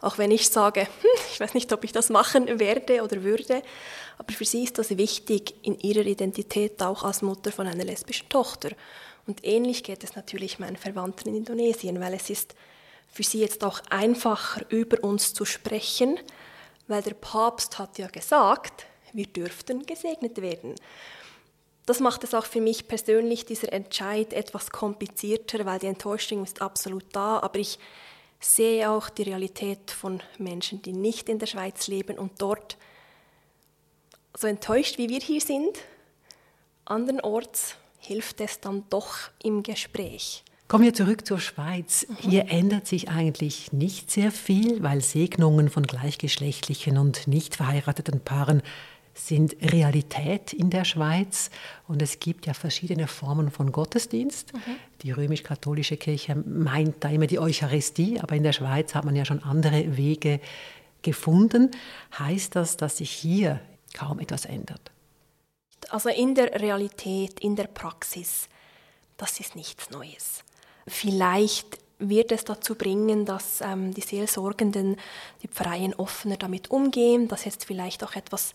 Auch 0.00 0.18
wenn 0.18 0.30
ich 0.30 0.48
sage, 0.48 0.82
hm, 1.00 1.10
ich 1.32 1.40
weiß 1.40 1.54
nicht, 1.54 1.72
ob 1.72 1.84
ich 1.84 1.92
das 1.92 2.10
machen 2.10 2.58
werde 2.58 3.02
oder 3.02 3.22
würde, 3.22 3.62
aber 4.18 4.32
für 4.32 4.44
sie 4.44 4.64
ist 4.64 4.78
das 4.78 4.96
wichtig 4.96 5.54
in 5.62 5.78
ihrer 5.80 6.06
Identität 6.06 6.82
auch 6.82 7.02
als 7.02 7.22
Mutter 7.22 7.52
von 7.52 7.66
einer 7.66 7.84
lesbischen 7.84 8.28
Tochter. 8.28 8.70
Und 9.26 9.44
ähnlich 9.44 9.82
geht 9.82 10.04
es 10.04 10.14
natürlich 10.14 10.58
meinen 10.58 10.76
Verwandten 10.76 11.30
in 11.30 11.36
Indonesien, 11.36 12.00
weil 12.00 12.14
es 12.14 12.30
ist 12.30 12.54
für 13.08 13.22
sie 13.22 13.40
jetzt 13.40 13.64
auch 13.64 13.80
einfacher 13.90 14.64
über 14.68 15.02
uns 15.02 15.34
zu 15.34 15.44
sprechen, 15.44 16.18
weil 16.86 17.02
der 17.02 17.14
Papst 17.14 17.78
hat 17.78 17.98
ja 17.98 18.06
gesagt, 18.08 18.86
wir 19.12 19.26
dürften 19.26 19.84
gesegnet 19.86 20.40
werden. 20.40 20.74
Das 21.86 22.00
macht 22.00 22.24
es 22.24 22.34
auch 22.34 22.44
für 22.44 22.60
mich 22.60 22.88
persönlich, 22.88 23.44
dieser 23.46 23.72
Entscheid, 23.72 24.32
etwas 24.32 24.70
komplizierter, 24.70 25.64
weil 25.64 25.78
die 25.78 25.86
Enttäuschung 25.86 26.42
ist 26.42 26.60
absolut 26.60 27.04
da, 27.12 27.38
aber 27.38 27.58
ich 27.58 27.78
sehe 28.40 28.90
auch 28.90 29.08
die 29.08 29.22
Realität 29.22 29.90
von 29.90 30.22
Menschen, 30.38 30.82
die 30.82 30.92
nicht 30.92 31.28
in 31.28 31.38
der 31.38 31.46
Schweiz 31.46 31.88
leben 31.88 32.18
und 32.18 32.32
dort 32.38 32.76
so 34.36 34.46
enttäuscht, 34.46 34.98
wie 34.98 35.08
wir 35.08 35.20
hier 35.20 35.40
sind, 35.40 35.78
andernorts 36.84 37.76
hilft 37.98 38.40
es 38.40 38.60
dann 38.60 38.84
doch 38.90 39.30
im 39.42 39.62
Gespräch. 39.62 40.44
Kommen 40.68 40.84
wir 40.84 40.94
zurück 40.94 41.24
zur 41.24 41.38
Schweiz. 41.38 42.06
Mhm. 42.08 42.16
Hier 42.16 42.50
ändert 42.50 42.86
sich 42.86 43.08
eigentlich 43.08 43.72
nicht 43.72 44.10
sehr 44.10 44.32
viel, 44.32 44.82
weil 44.82 45.00
Segnungen 45.00 45.70
von 45.70 45.84
gleichgeschlechtlichen 45.84 46.98
und 46.98 47.28
nicht 47.28 47.54
verheirateten 47.56 48.20
Paaren 48.20 48.62
sind 49.16 49.56
Realität 49.62 50.52
in 50.52 50.70
der 50.70 50.84
Schweiz 50.84 51.50
und 51.88 52.02
es 52.02 52.20
gibt 52.20 52.46
ja 52.46 52.54
verschiedene 52.54 53.08
Formen 53.08 53.50
von 53.50 53.72
Gottesdienst. 53.72 54.52
Mhm. 54.52 54.76
Die 55.02 55.10
römisch-katholische 55.10 55.96
Kirche 55.96 56.36
meint 56.36 57.02
da 57.02 57.08
immer 57.08 57.26
die 57.26 57.38
Eucharistie, 57.38 58.20
aber 58.20 58.36
in 58.36 58.42
der 58.42 58.52
Schweiz 58.52 58.94
hat 58.94 59.04
man 59.04 59.16
ja 59.16 59.24
schon 59.24 59.42
andere 59.42 59.96
Wege 59.96 60.40
gefunden. 61.02 61.70
Heißt 62.18 62.54
das, 62.56 62.76
dass 62.76 62.98
sich 62.98 63.10
hier 63.10 63.60
kaum 63.94 64.20
etwas 64.20 64.44
ändert? 64.44 64.90
Also 65.88 66.10
in 66.10 66.34
der 66.34 66.60
Realität, 66.60 67.40
in 67.40 67.56
der 67.56 67.68
Praxis, 67.68 68.48
das 69.16 69.40
ist 69.40 69.56
nichts 69.56 69.90
Neues. 69.90 70.44
Vielleicht 70.86 71.78
wird 71.98 72.32
es 72.32 72.44
dazu 72.44 72.74
bringen, 72.74 73.24
dass 73.24 73.62
ähm, 73.62 73.94
die 73.94 74.02
Seelsorgenden, 74.02 74.96
die 75.42 75.48
Pfarreien 75.48 75.94
offener 75.94 76.36
damit 76.36 76.70
umgehen, 76.70 77.28
dass 77.28 77.46
jetzt 77.46 77.64
vielleicht 77.64 78.04
auch 78.04 78.14
etwas 78.14 78.54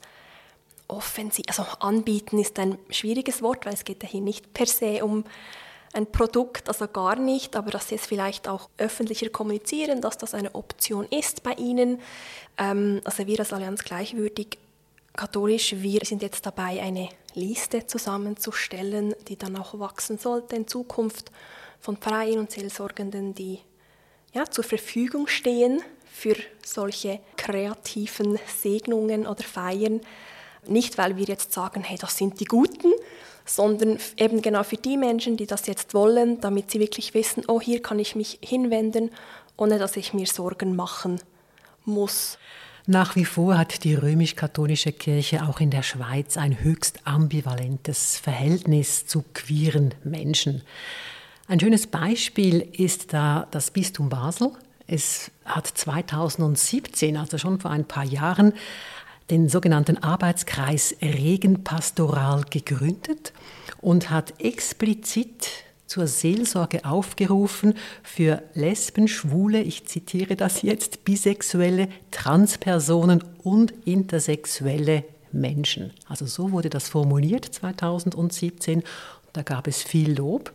offensiv, 0.92 1.46
also 1.48 1.64
anbieten 1.80 2.40
ist 2.40 2.60
ein 2.60 2.78
schwieriges 2.90 3.42
Wort, 3.42 3.66
weil 3.66 3.74
es 3.74 3.86
geht 3.86 4.04
ja 4.04 4.10
hier 4.10 4.22
nicht 4.22 4.54
per 4.54 4.66
se 4.66 5.04
um 5.04 5.24
ein 5.94 6.06
Produkt, 6.06 6.68
also 6.70 6.88
gar 6.88 7.16
nicht, 7.18 7.56
aber 7.56 7.72
dass 7.72 7.90
sie 7.90 7.96
es 7.96 8.06
vielleicht 8.06 8.48
auch 8.48 8.70
öffentlicher 8.78 9.30
kommunizieren, 9.30 10.02
dass 10.02 10.18
das 10.18 10.34
eine 10.34 10.56
Option 10.56 11.06
ist 11.06 11.44
bei 11.44 11.54
ihnen. 11.54 12.00
Ähm, 12.58 13.02
also 13.04 13.28
wir 13.28 13.40
als 13.40 13.54
Allianz 13.54 13.84
Gleichwürdig 13.84 14.58
Katholisch, 15.14 15.76
wir 15.78 16.00
sind 16.06 16.22
jetzt 16.22 16.46
dabei, 16.46 16.82
eine 16.82 17.10
Liste 17.34 17.86
zusammenzustellen, 17.86 19.14
die 19.28 19.36
dann 19.36 19.58
auch 19.58 19.78
wachsen 19.78 20.18
sollte 20.18 20.56
in 20.56 20.68
Zukunft 20.68 21.32
von 21.82 21.98
Pfarreien 21.98 22.40
und 22.40 22.52
Seelsorgenden, 22.52 23.34
die 23.34 23.60
ja, 24.34 24.46
zur 24.46 24.64
Verfügung 24.64 25.28
stehen 25.28 25.82
für 26.06 26.36
solche 26.66 27.20
kreativen 27.36 28.40
Segnungen 28.48 29.28
oder 29.28 29.44
Feiern. 29.44 30.00
Nicht, 30.68 30.98
weil 30.98 31.18
wir 31.18 31.26
jetzt 31.26 31.54
sagen, 31.54 31.84
hey, 31.84 31.98
das 32.00 32.18
sind 32.18 32.40
die 32.40 32.46
Guten, 32.46 32.92
sondern 33.46 33.98
eben 34.18 34.42
genau 34.42 34.64
für 34.64 34.78
die 34.78 34.98
Menschen, 34.98 35.38
die 35.38 35.48
das 35.48 35.68
jetzt 35.68 35.94
wollen, 35.94 36.40
damit 36.42 36.72
sie 36.72 36.80
wirklich 36.80 37.14
wissen, 37.14 37.44
oh, 37.48 37.60
hier 37.60 37.82
kann 37.82 38.00
ich 38.00 38.16
mich 38.16 38.40
hinwenden, 38.44 39.10
ohne 39.58 39.80
dass 39.80 39.98
ich 39.98 40.14
mir 40.14 40.28
Sorgen 40.28 40.76
machen 40.76 41.20
muss. 41.86 42.38
Nach 42.88 43.16
wie 43.16 43.26
vor 43.26 43.58
hat 43.58 43.84
die 43.84 43.94
römisch-katholische 43.94 44.92
Kirche 44.92 45.44
auch 45.48 45.60
in 45.60 45.70
der 45.70 45.84
Schweiz 45.84 46.38
ein 46.38 46.62
höchst 46.62 47.02
ambivalentes 47.06 48.18
Verhältnis 48.18 49.06
zu 49.06 49.24
queeren 49.34 49.94
Menschen. 50.04 50.64
Ein 51.48 51.60
schönes 51.60 51.86
Beispiel 51.86 52.68
ist 52.74 53.14
da 53.14 53.48
das 53.52 53.72
Bistum 53.72 54.10
Basel. 54.10 54.52
Es 54.88 55.32
hat 55.46 55.68
2017, 55.68 57.18
also 57.18 57.38
schon 57.38 57.60
vor 57.60 57.72
ein 57.72 57.86
paar 57.86 58.04
Jahren, 58.04 58.54
den 59.30 59.48
sogenannten 59.48 59.98
Arbeitskreis 59.98 60.96
Regenpastoral 61.02 62.44
gegründet 62.50 63.34
und 63.80 64.10
hat 64.10 64.34
explizit 64.40 65.48
zur 65.92 66.08
Seelsorge 66.08 66.86
aufgerufen 66.86 67.74
für 68.02 68.44
Lesben, 68.54 69.10
Schwule, 69.10 69.62
ich 69.62 69.86
zitiere 69.88 70.38
das 70.38 70.62
jetzt, 70.62 71.04
bisexuelle, 71.04 71.90
Transpersonen 72.12 73.24
und 73.44 73.74
intersexuelle 73.84 75.04
Menschen. 75.34 75.92
Also 76.08 76.26
so 76.26 76.52
wurde 76.52 76.70
das 76.70 76.88
formuliert 76.88 77.46
2017. 77.46 78.84
Da 79.34 79.42
gab 79.42 79.68
es 79.68 79.84
viel 79.84 80.18
Lob. 80.18 80.54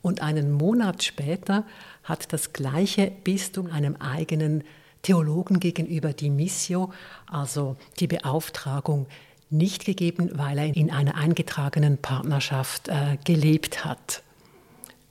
Und 0.00 0.20
einen 0.20 0.52
Monat 0.52 1.02
später 1.02 1.64
hat 2.04 2.32
das 2.32 2.52
gleiche 2.52 3.10
Bistum 3.24 3.70
einem 3.70 3.96
eigenen 3.96 4.62
Theologen 5.02 5.60
gegenüber 5.60 6.12
die 6.12 6.30
Missio, 6.30 6.92
also 7.26 7.76
die 8.00 8.06
Beauftragung, 8.06 9.06
nicht 9.50 9.84
gegeben, 9.84 10.30
weil 10.34 10.58
er 10.58 10.76
in 10.76 10.90
einer 10.90 11.16
eingetragenen 11.16 11.98
Partnerschaft 11.98 12.88
äh, 12.88 13.18
gelebt 13.24 13.84
hat. 13.84 14.22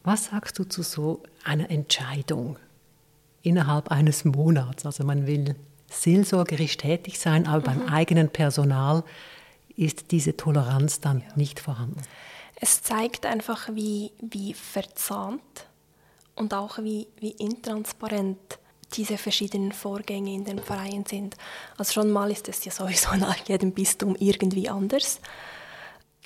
Was 0.03 0.25
sagst 0.25 0.57
du 0.57 0.63
zu 0.63 0.81
so 0.81 1.21
einer 1.43 1.69
Entscheidung 1.69 2.57
innerhalb 3.43 3.91
eines 3.91 4.25
Monats? 4.25 4.85
Also 4.85 5.03
man 5.03 5.27
will 5.27 5.55
seelsorgerisch 5.91 6.77
tätig 6.77 7.19
sein, 7.19 7.45
aber 7.45 7.59
mhm. 7.59 7.79
beim 7.79 7.93
eigenen 7.93 8.29
Personal 8.29 9.03
ist 9.75 10.11
diese 10.11 10.35
Toleranz 10.35 11.01
dann 11.01 11.19
ja. 11.19 11.35
nicht 11.35 11.59
vorhanden 11.59 12.01
es 12.61 12.83
zeigt 12.83 13.25
einfach, 13.25 13.69
wie, 13.73 14.11
wie 14.21 14.53
verzahnt 14.53 15.41
und 16.35 16.53
auch 16.53 16.77
wie, 16.77 17.07
wie 17.19 17.31
intransparent 17.31 18.59
diese 18.93 19.17
verschiedenen 19.17 19.71
Vorgänge 19.71 20.33
in 20.33 20.45
den 20.45 20.59
Vereinen 20.59 21.05
sind. 21.05 21.35
Also 21.77 21.93
schon 21.93 22.11
mal 22.11 22.31
ist 22.31 22.49
es 22.49 22.65
ja 22.65 22.71
sowieso 22.71 23.15
nach 23.15 23.37
jedem 23.47 23.71
Bistum 23.71 24.15
irgendwie 24.19 24.69
anders. 24.69 25.19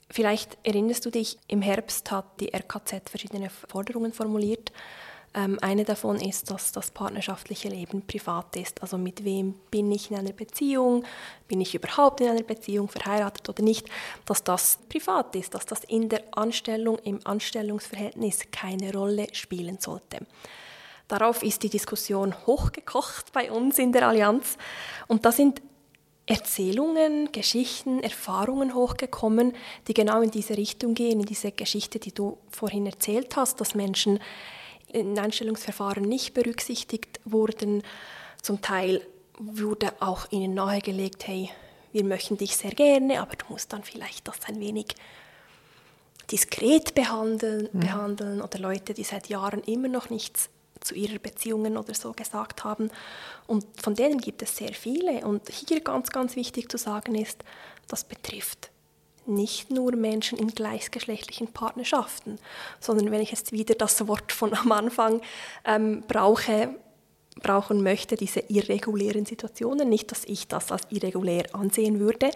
Vielleicht 0.09 0.57
erinnerst 0.63 1.05
du 1.05 1.09
dich, 1.09 1.37
im 1.47 1.61
Herbst 1.61 2.11
hat 2.11 2.39
die 2.39 2.53
RKZ 2.53 3.09
verschiedene 3.09 3.49
Forderungen 3.49 4.13
formuliert, 4.13 4.71
ähm, 5.35 5.57
eine 5.61 5.83
davon 5.83 6.21
ist, 6.21 6.49
dass 6.49 6.71
das 6.71 6.91
partnerschaftliche 6.91 7.67
Leben 7.67 8.01
privat 8.07 8.55
ist. 8.55 8.81
Also 8.81 8.97
mit 8.97 9.25
wem 9.25 9.55
bin 9.69 9.91
ich 9.91 10.09
in 10.09 10.17
einer 10.17 10.31
Beziehung, 10.31 11.03
bin 11.47 11.59
ich 11.59 11.75
überhaupt 11.75 12.21
in 12.21 12.29
einer 12.29 12.43
Beziehung, 12.43 12.87
verheiratet 12.87 13.49
oder 13.49 13.61
nicht, 13.61 13.89
dass 14.25 14.43
das 14.43 14.79
privat 14.87 15.35
ist, 15.35 15.53
dass 15.53 15.65
das 15.65 15.83
in 15.83 16.07
der 16.07 16.23
Anstellung, 16.31 16.97
im 16.99 17.19
Anstellungsverhältnis 17.25 18.45
keine 18.51 18.93
Rolle 18.93 19.27
spielen 19.33 19.77
sollte. 19.79 20.25
Darauf 21.07 21.43
ist 21.43 21.63
die 21.63 21.69
Diskussion 21.69 22.35
hochgekocht 22.47 23.31
bei 23.31 23.51
uns 23.51 23.77
in 23.77 23.91
der 23.91 24.07
Allianz 24.07 24.57
und 25.07 25.25
da 25.25 25.31
sind 25.31 25.61
Erzählungen, 26.27 27.31
Geschichten, 27.31 28.01
Erfahrungen 28.01 28.73
hochgekommen, 28.73 29.53
die 29.87 29.93
genau 29.93 30.21
in 30.21 30.31
diese 30.31 30.57
Richtung 30.57 30.95
gehen, 30.95 31.19
in 31.19 31.25
diese 31.27 31.51
Geschichte, 31.51 31.99
die 31.99 32.13
du 32.13 32.39
vorhin 32.49 32.87
erzählt 32.87 33.35
hast, 33.35 33.61
dass 33.61 33.75
Menschen 33.75 34.19
in 34.91 35.19
Einstellungsverfahren 35.19 36.03
nicht 36.03 36.33
berücksichtigt 36.33 37.19
wurden. 37.25 37.83
Zum 38.41 38.61
Teil 38.61 39.05
wurde 39.37 39.93
auch 39.99 40.31
ihnen 40.31 40.55
nahegelegt, 40.55 41.27
hey, 41.27 41.51
wir 41.91 42.03
möchten 42.03 42.37
dich 42.37 42.57
sehr 42.57 42.71
gerne, 42.71 43.21
aber 43.21 43.35
du 43.35 43.45
musst 43.49 43.71
dann 43.71 43.83
vielleicht 43.83 44.27
das 44.27 44.37
ein 44.47 44.59
wenig 44.59 44.87
diskret 46.31 46.95
behandeln, 46.95 47.69
mhm. 47.71 47.79
behandeln 47.79 48.41
oder 48.41 48.57
Leute, 48.57 48.95
die 48.95 49.03
seit 49.03 49.29
Jahren 49.29 49.61
immer 49.61 49.89
noch 49.89 50.09
nichts 50.09 50.49
zu 50.81 50.95
ihrer 50.95 51.19
Beziehungen 51.19 51.77
oder 51.77 51.93
so 51.93 52.13
gesagt 52.13 52.63
haben. 52.63 52.89
Und 53.47 53.65
von 53.81 53.95
denen 53.95 54.19
gibt 54.19 54.41
es 54.41 54.55
sehr 54.55 54.73
viele. 54.73 55.25
Und 55.25 55.49
hier 55.49 55.81
ganz, 55.81 56.09
ganz 56.09 56.35
wichtig 56.35 56.69
zu 56.69 56.77
sagen 56.77 57.15
ist, 57.15 57.43
das 57.87 58.03
betrifft 58.03 58.71
nicht 59.27 59.71
nur 59.71 59.95
Menschen 59.95 60.37
in 60.37 60.49
gleichgeschlechtlichen 60.49 61.47
Partnerschaften, 61.47 62.37
sondern 62.79 63.11
wenn 63.11 63.21
ich 63.21 63.31
jetzt 63.31 63.51
wieder 63.51 63.75
das 63.75 64.07
Wort 64.07 64.31
von 64.31 64.53
am 64.53 64.71
Anfang 64.71 65.21
ähm, 65.65 66.03
brauche, 66.07 66.75
brauchen 67.41 67.81
möchte, 67.81 68.15
diese 68.15 68.41
irregulären 68.41 69.25
Situationen, 69.25 69.89
nicht, 69.89 70.11
dass 70.11 70.25
ich 70.25 70.47
das 70.47 70.71
als 70.71 70.83
irregulär 70.89 71.45
ansehen 71.53 71.99
würde, 71.99 72.29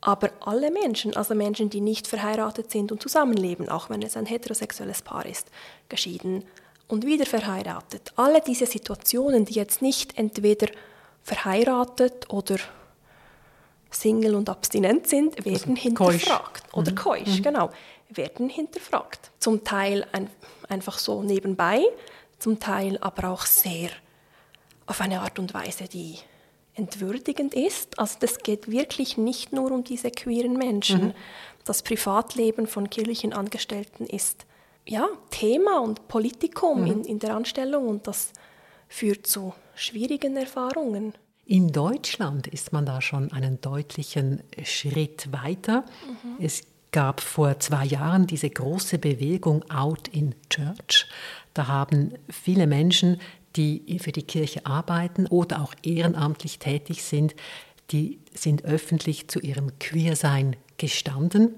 aber 0.00 0.30
alle 0.40 0.70
Menschen, 0.70 1.16
also 1.16 1.34
Menschen, 1.34 1.70
die 1.70 1.80
nicht 1.80 2.06
verheiratet 2.06 2.70
sind 2.70 2.92
und 2.92 3.00
zusammenleben, 3.00 3.70
auch 3.70 3.88
wenn 3.88 4.02
es 4.02 4.16
ein 4.16 4.26
heterosexuelles 4.26 5.00
Paar 5.00 5.24
ist, 5.24 5.48
geschieden 5.88 6.44
und 6.88 7.06
wieder 7.06 7.26
verheiratet, 7.26 8.12
alle 8.16 8.40
diese 8.40 8.66
Situationen, 8.66 9.44
die 9.44 9.54
jetzt 9.54 9.82
nicht 9.82 10.18
entweder 10.18 10.68
verheiratet 11.22 12.30
oder 12.30 12.58
Single 13.90 14.34
und 14.34 14.48
abstinent 14.48 15.06
sind, 15.06 15.36
also 15.38 15.44
werden 15.44 15.70
also 15.70 15.82
hinterfragt. 15.82 16.64
Keusch. 16.64 16.74
Oder 16.74 16.90
mhm. 16.90 16.96
keusch, 16.96 17.38
mhm. 17.38 17.42
genau. 17.42 17.70
Werden 18.10 18.48
hinterfragt. 18.48 19.30
Zum 19.38 19.64
Teil 19.64 20.06
ein, 20.12 20.28
einfach 20.68 20.98
so 20.98 21.22
nebenbei, 21.22 21.82
zum 22.38 22.60
Teil 22.60 22.98
aber 23.00 23.30
auch 23.30 23.46
sehr 23.46 23.90
auf 24.86 25.00
eine 25.00 25.20
Art 25.20 25.38
und 25.38 25.54
Weise, 25.54 25.84
die 25.84 26.18
entwürdigend 26.74 27.54
ist. 27.54 27.98
Also 27.98 28.16
das 28.20 28.38
geht 28.38 28.70
wirklich 28.70 29.16
nicht 29.16 29.52
nur 29.52 29.70
um 29.70 29.84
diese 29.84 30.10
queeren 30.10 30.54
Menschen. 30.54 31.06
Mhm. 31.06 31.14
Das 31.64 31.82
Privatleben 31.82 32.66
von 32.66 32.90
kirchlichen 32.90 33.32
Angestellten 33.32 34.04
ist 34.06 34.44
ja 34.86 35.08
Thema 35.30 35.80
und 35.80 36.08
Politikum 36.08 36.82
mhm. 36.82 36.86
in, 36.86 37.04
in 37.04 37.18
der 37.18 37.36
Anstellung 37.36 37.88
und 37.88 38.06
das 38.06 38.32
führt 38.88 39.26
zu 39.26 39.54
schwierigen 39.74 40.36
Erfahrungen. 40.36 41.14
In 41.46 41.72
Deutschland 41.72 42.46
ist 42.46 42.72
man 42.72 42.86
da 42.86 43.02
schon 43.02 43.32
einen 43.32 43.60
deutlichen 43.60 44.42
Schritt 44.62 45.30
weiter. 45.30 45.84
Mhm. 46.06 46.44
Es 46.44 46.62
gab 46.90 47.20
vor 47.20 47.58
zwei 47.58 47.84
Jahren 47.84 48.26
diese 48.26 48.48
große 48.48 48.98
Bewegung 48.98 49.68
Out 49.70 50.08
in 50.08 50.34
Church. 50.48 51.06
Da 51.52 51.66
haben 51.66 52.14
viele 52.30 52.66
Menschen, 52.66 53.20
die 53.56 53.98
für 53.98 54.12
die 54.12 54.22
Kirche 54.22 54.64
arbeiten 54.64 55.26
oder 55.26 55.60
auch 55.60 55.74
ehrenamtlich 55.82 56.58
tätig 56.58 57.02
sind, 57.02 57.34
die 57.90 58.20
sind 58.32 58.64
öffentlich 58.64 59.28
zu 59.28 59.40
ihrem 59.40 59.78
Queersein 59.78 60.56
gestanden. 60.78 61.54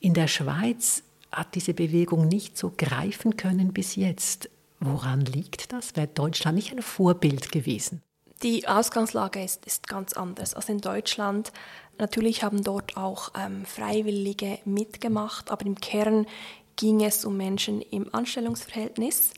In 0.00 0.14
der 0.14 0.28
Schweiz 0.28 1.02
hat 1.32 1.54
diese 1.54 1.74
Bewegung 1.74 2.28
nicht 2.28 2.56
so 2.56 2.72
greifen 2.76 3.36
können 3.36 3.72
bis 3.72 3.96
jetzt. 3.96 4.50
Woran 4.80 5.20
liegt 5.20 5.72
das? 5.72 5.96
Wäre 5.96 6.08
Deutschland 6.08 6.56
nicht 6.56 6.72
ein 6.72 6.82
Vorbild 6.82 7.52
gewesen? 7.52 8.02
Die 8.42 8.66
Ausgangslage 8.66 9.42
ist, 9.42 9.64
ist 9.66 9.86
ganz 9.86 10.14
anders. 10.14 10.54
Also 10.54 10.72
in 10.72 10.80
Deutschland, 10.80 11.52
natürlich 11.98 12.42
haben 12.42 12.64
dort 12.64 12.96
auch 12.96 13.30
ähm, 13.38 13.64
Freiwillige 13.64 14.58
mitgemacht, 14.64 15.50
aber 15.50 15.64
im 15.64 15.76
Kern 15.76 16.26
ging 16.74 17.04
es 17.04 17.24
um 17.24 17.36
Menschen 17.36 17.80
im 17.80 18.12
Anstellungsverhältnis. 18.12 19.30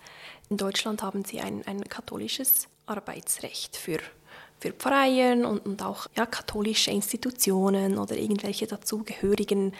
In 0.48 0.56
Deutschland 0.56 1.02
haben 1.02 1.24
sie 1.24 1.40
ein, 1.40 1.66
ein 1.66 1.84
katholisches 1.84 2.68
Arbeitsrecht 2.86 3.76
für, 3.76 3.98
für 4.58 4.72
Pfarreien 4.72 5.44
und, 5.44 5.66
und 5.66 5.82
auch 5.82 6.06
ja, 6.16 6.24
katholische 6.24 6.90
Institutionen 6.90 7.98
oder 7.98 8.16
irgendwelche 8.16 8.66
dazugehörigen 8.66 9.74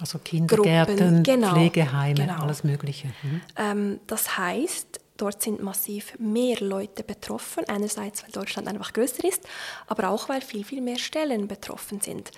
also 0.00 0.18
Kindergärten, 0.18 1.22
genau, 1.22 1.54
Pflegeheime, 1.54 2.14
genau. 2.14 2.42
alles 2.42 2.64
Mögliche. 2.64 3.08
Mhm. 3.22 3.40
Ähm, 3.56 4.00
das 4.06 4.36
heißt, 4.36 5.00
dort 5.16 5.42
sind 5.42 5.62
massiv 5.62 6.14
mehr 6.18 6.60
Leute 6.60 7.04
betroffen. 7.04 7.64
Einerseits, 7.68 8.22
weil 8.22 8.30
Deutschland 8.30 8.68
einfach 8.68 8.92
größer 8.92 9.24
ist, 9.24 9.42
aber 9.86 10.08
auch, 10.08 10.28
weil 10.28 10.40
viel, 10.40 10.64
viel 10.64 10.80
mehr 10.80 10.98
Stellen 10.98 11.48
betroffen 11.48 12.00
sind. 12.00 12.30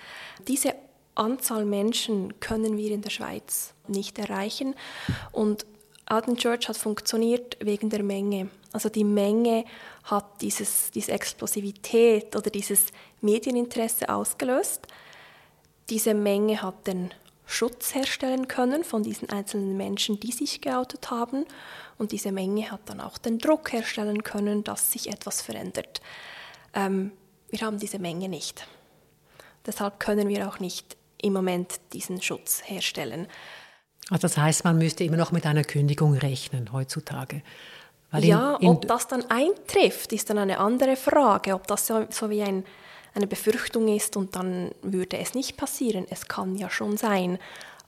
Diese 0.47 0.75
Anzahl 1.15 1.65
Menschen 1.65 2.39
können 2.39 2.77
wir 2.77 2.91
in 2.91 3.01
der 3.01 3.09
Schweiz 3.09 3.73
nicht 3.87 4.19
erreichen. 4.19 4.75
Und 5.31 5.65
Alten 6.05 6.37
Church 6.37 6.69
hat 6.69 6.77
funktioniert 6.77 7.57
wegen 7.59 7.89
der 7.89 8.03
Menge. 8.03 8.49
Also 8.71 8.89
die 8.89 9.03
Menge 9.03 9.65
hat 10.03 10.41
dieses, 10.41 10.91
diese 10.91 11.11
Explosivität 11.11 12.35
oder 12.35 12.49
dieses 12.49 12.87
Medieninteresse 13.21 14.07
ausgelöst. 14.07 14.87
Diese 15.89 16.13
Menge 16.13 16.61
hat 16.61 16.85
den 16.87 17.11
Schutz 17.47 17.95
herstellen 17.95 18.47
können 18.47 18.83
von 18.83 19.03
diesen 19.03 19.29
einzelnen 19.29 19.77
Menschen, 19.77 20.19
die 20.19 20.31
sich 20.31 20.61
geoutet 20.61 21.09
haben. 21.09 21.45
Und 21.97 22.11
diese 22.11 22.31
Menge 22.31 22.69
hat 22.69 22.81
dann 22.85 23.01
auch 23.01 23.17
den 23.17 23.39
Druck 23.39 23.71
herstellen 23.71 24.21
können, 24.21 24.63
dass 24.63 24.91
sich 24.91 25.09
etwas 25.09 25.41
verändert. 25.41 26.01
Ähm, 26.73 27.11
wir 27.49 27.61
haben 27.61 27.79
diese 27.79 27.99
Menge 27.99 28.27
nicht. 28.29 28.67
Deshalb 29.65 29.99
können 29.99 30.27
wir 30.27 30.47
auch 30.47 30.59
nicht 30.59 30.97
im 31.21 31.33
Moment 31.33 31.79
diesen 31.93 32.21
Schutz 32.21 32.61
herstellen. 32.65 33.27
Also 34.09 34.21
das 34.21 34.37
heißt, 34.37 34.63
man 34.63 34.77
müsste 34.77 35.03
immer 35.03 35.17
noch 35.17 35.31
mit 35.31 35.45
einer 35.45 35.63
Kündigung 35.63 36.13
rechnen 36.13 36.71
heutzutage. 36.71 37.41
Weil 38.11 38.25
ja, 38.25 38.55
in, 38.57 38.63
in 38.63 38.69
ob 38.69 38.87
das 38.87 39.07
dann 39.07 39.25
eintrifft, 39.29 40.13
ist 40.13 40.29
dann 40.29 40.37
eine 40.37 40.59
andere 40.59 40.95
Frage. 40.95 41.53
Ob 41.53 41.67
das 41.67 41.87
so, 41.87 42.05
so 42.09 42.29
wie 42.29 42.43
ein, 42.43 42.65
eine 43.17 43.27
Befürchtung 43.27 43.87
ist 43.93 44.15
und 44.15 44.35
dann 44.35 44.71
würde 44.81 45.17
es 45.17 45.33
nicht 45.33 45.57
passieren. 45.57 46.05
Es 46.09 46.27
kann 46.27 46.55
ja 46.55 46.69
schon 46.69 46.97
sein. 46.97 47.39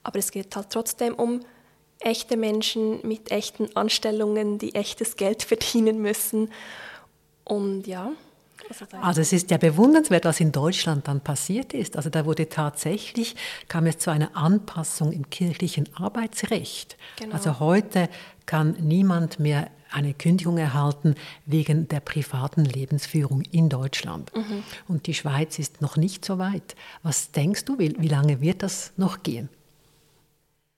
Aber 0.04 0.20
es 0.20 0.32
geht 0.32 0.56
halt 0.56 0.70
trotzdem 0.70 1.14
um 1.14 1.42
echte 2.00 2.36
Menschen 2.36 3.06
mit 3.08 3.32
echten 3.32 3.76
Anstellungen, 3.76 4.58
die 4.58 4.76
echtes 4.76 5.16
Geld 5.16 5.44
verdienen 5.52 6.02
müssen. 6.02 6.52
Und 7.44 7.88
ja, 7.88 8.12
also 9.02 9.22
es 9.22 9.34
ist 9.34 9.50
ja 9.50 9.58
bewundernswert, 9.58 10.26
was 10.26 10.40
in 10.40 10.52
Deutschland 10.52 11.08
dann 11.08 11.22
passiert 11.22 11.74
ist. 11.74 11.96
Also 11.96 12.10
da 12.10 12.26
wurde 12.26 12.50
tatsächlich, 12.50 13.36
kam 13.68 13.88
es 13.88 13.98
zu 13.98 14.12
einer 14.12 14.36
Anpassung 14.36 15.12
im 15.12 15.30
kirchlichen 15.30 15.90
Arbeitsrecht. 15.96 16.98
Genau. 17.18 17.34
Also 17.34 17.60
heute 17.60 18.10
kann 18.46 18.76
niemand 18.80 19.40
mehr 19.40 19.72
eine 19.92 20.14
Kündigung 20.14 20.58
erhalten 20.58 21.16
wegen 21.46 21.88
der 21.88 22.00
privaten 22.00 22.66
Lebensführung 22.66 23.42
in 23.52 23.70
Deutschland. 23.70 24.32
Mhm. 24.36 24.64
Und 24.88 25.08
die 25.08 25.14
Schweiz 25.14 25.60
ist 25.60 25.82
noch 25.82 25.98
nicht 25.98 26.24
so 26.26 26.38
weit. 26.38 26.76
Was 27.04 27.32
denkst 27.32 27.66
du, 27.66 27.80
wie, 27.80 27.96
wie 28.00 28.08
lange 28.08 28.42
wird 28.42 28.64
das 28.64 28.92
noch 28.98 29.24
gehen? 29.24 29.50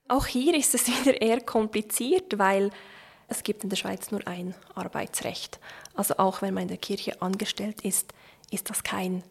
Auch 0.08 0.26
hier 0.26 0.56
ist 0.56 0.76
es 0.76 0.88
wieder 0.88 1.22
eher 1.22 1.42
kompliziert, 1.42 2.38
weil 2.38 2.72
es 3.28 3.44
gibt 3.44 3.64
in 3.64 3.70
der 3.70 3.78
Schweiz 3.78 4.12
nur 4.12 4.28
ein 4.28 4.54
Arbeitsrecht. 4.76 5.60
Also 5.96 6.18
auch 6.18 6.42
wenn 6.42 6.54
man 6.54 6.64
in 6.64 6.70
der 6.70 6.78
Kirche 6.78 7.22
angestellt 7.22 7.82
ist, 7.82 8.14
ist 8.52 8.70
das 8.70 8.84
kein 8.84 9.24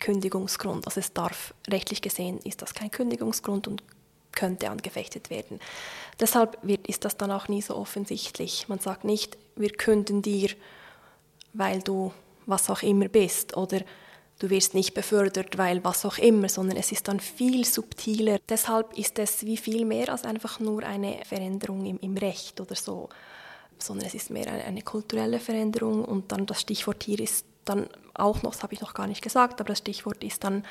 Kündigungsgrund. 0.00 0.86
Also 0.86 0.98
es 0.98 1.12
darf 1.12 1.54
rechtlich 1.68 2.02
gesehen 2.02 2.38
ist 2.38 2.62
das 2.62 2.74
kein 2.74 2.90
Kündigungsgrund 2.90 3.68
und 3.68 3.84
könnte 4.32 4.70
angefechtet 4.70 5.30
werden. 5.30 5.60
Deshalb 6.20 6.58
wird, 6.62 6.86
ist 6.86 7.04
das 7.04 7.16
dann 7.16 7.30
auch 7.30 7.48
nie 7.48 7.62
so 7.62 7.76
offensichtlich. 7.76 8.68
Man 8.68 8.78
sagt 8.78 9.04
nicht, 9.04 9.36
wir 9.56 9.70
künden 9.70 10.22
dir, 10.22 10.50
weil 11.52 11.80
du 11.82 12.12
was 12.46 12.70
auch 12.70 12.82
immer 12.82 13.08
bist 13.08 13.56
oder 13.56 13.80
du 14.38 14.50
wirst 14.50 14.74
nicht 14.74 14.94
befördert, 14.94 15.56
weil 15.58 15.84
was 15.84 16.04
auch 16.04 16.18
immer, 16.18 16.48
sondern 16.48 16.76
es 16.76 16.92
ist 16.92 17.08
dann 17.08 17.20
viel 17.20 17.64
subtiler. 17.64 18.38
Deshalb 18.48 18.98
ist 18.98 19.18
es 19.18 19.46
wie 19.46 19.56
viel 19.56 19.84
mehr 19.84 20.10
als 20.10 20.24
einfach 20.24 20.58
nur 20.58 20.82
eine 20.82 21.20
Veränderung 21.24 21.86
im, 21.86 21.98
im 22.00 22.16
Recht 22.16 22.60
oder 22.60 22.74
so, 22.74 23.08
sondern 23.78 24.06
es 24.06 24.14
ist 24.14 24.30
mehr 24.30 24.48
eine, 24.48 24.64
eine, 24.64 24.82
kulturelle 24.82 25.38
Veränderung 25.38 26.04
und 26.04 26.32
dann 26.32 26.46
das 26.46 26.60
Stichwort 26.60 27.04
hier 27.04 27.20
ist 27.20 27.46
dann 27.64 27.88
auch 28.14 28.42
noch, 28.42 28.52
das 28.52 28.62
habe 28.64 28.74
ich 28.74 28.80
noch 28.80 28.94
gar 28.94 29.06
nicht 29.06 29.22
gesagt, 29.22 29.60
aber 29.60 29.68
das 29.68 29.78
Stichwort 29.78 30.24
ist 30.24 30.42
dann 30.42 30.64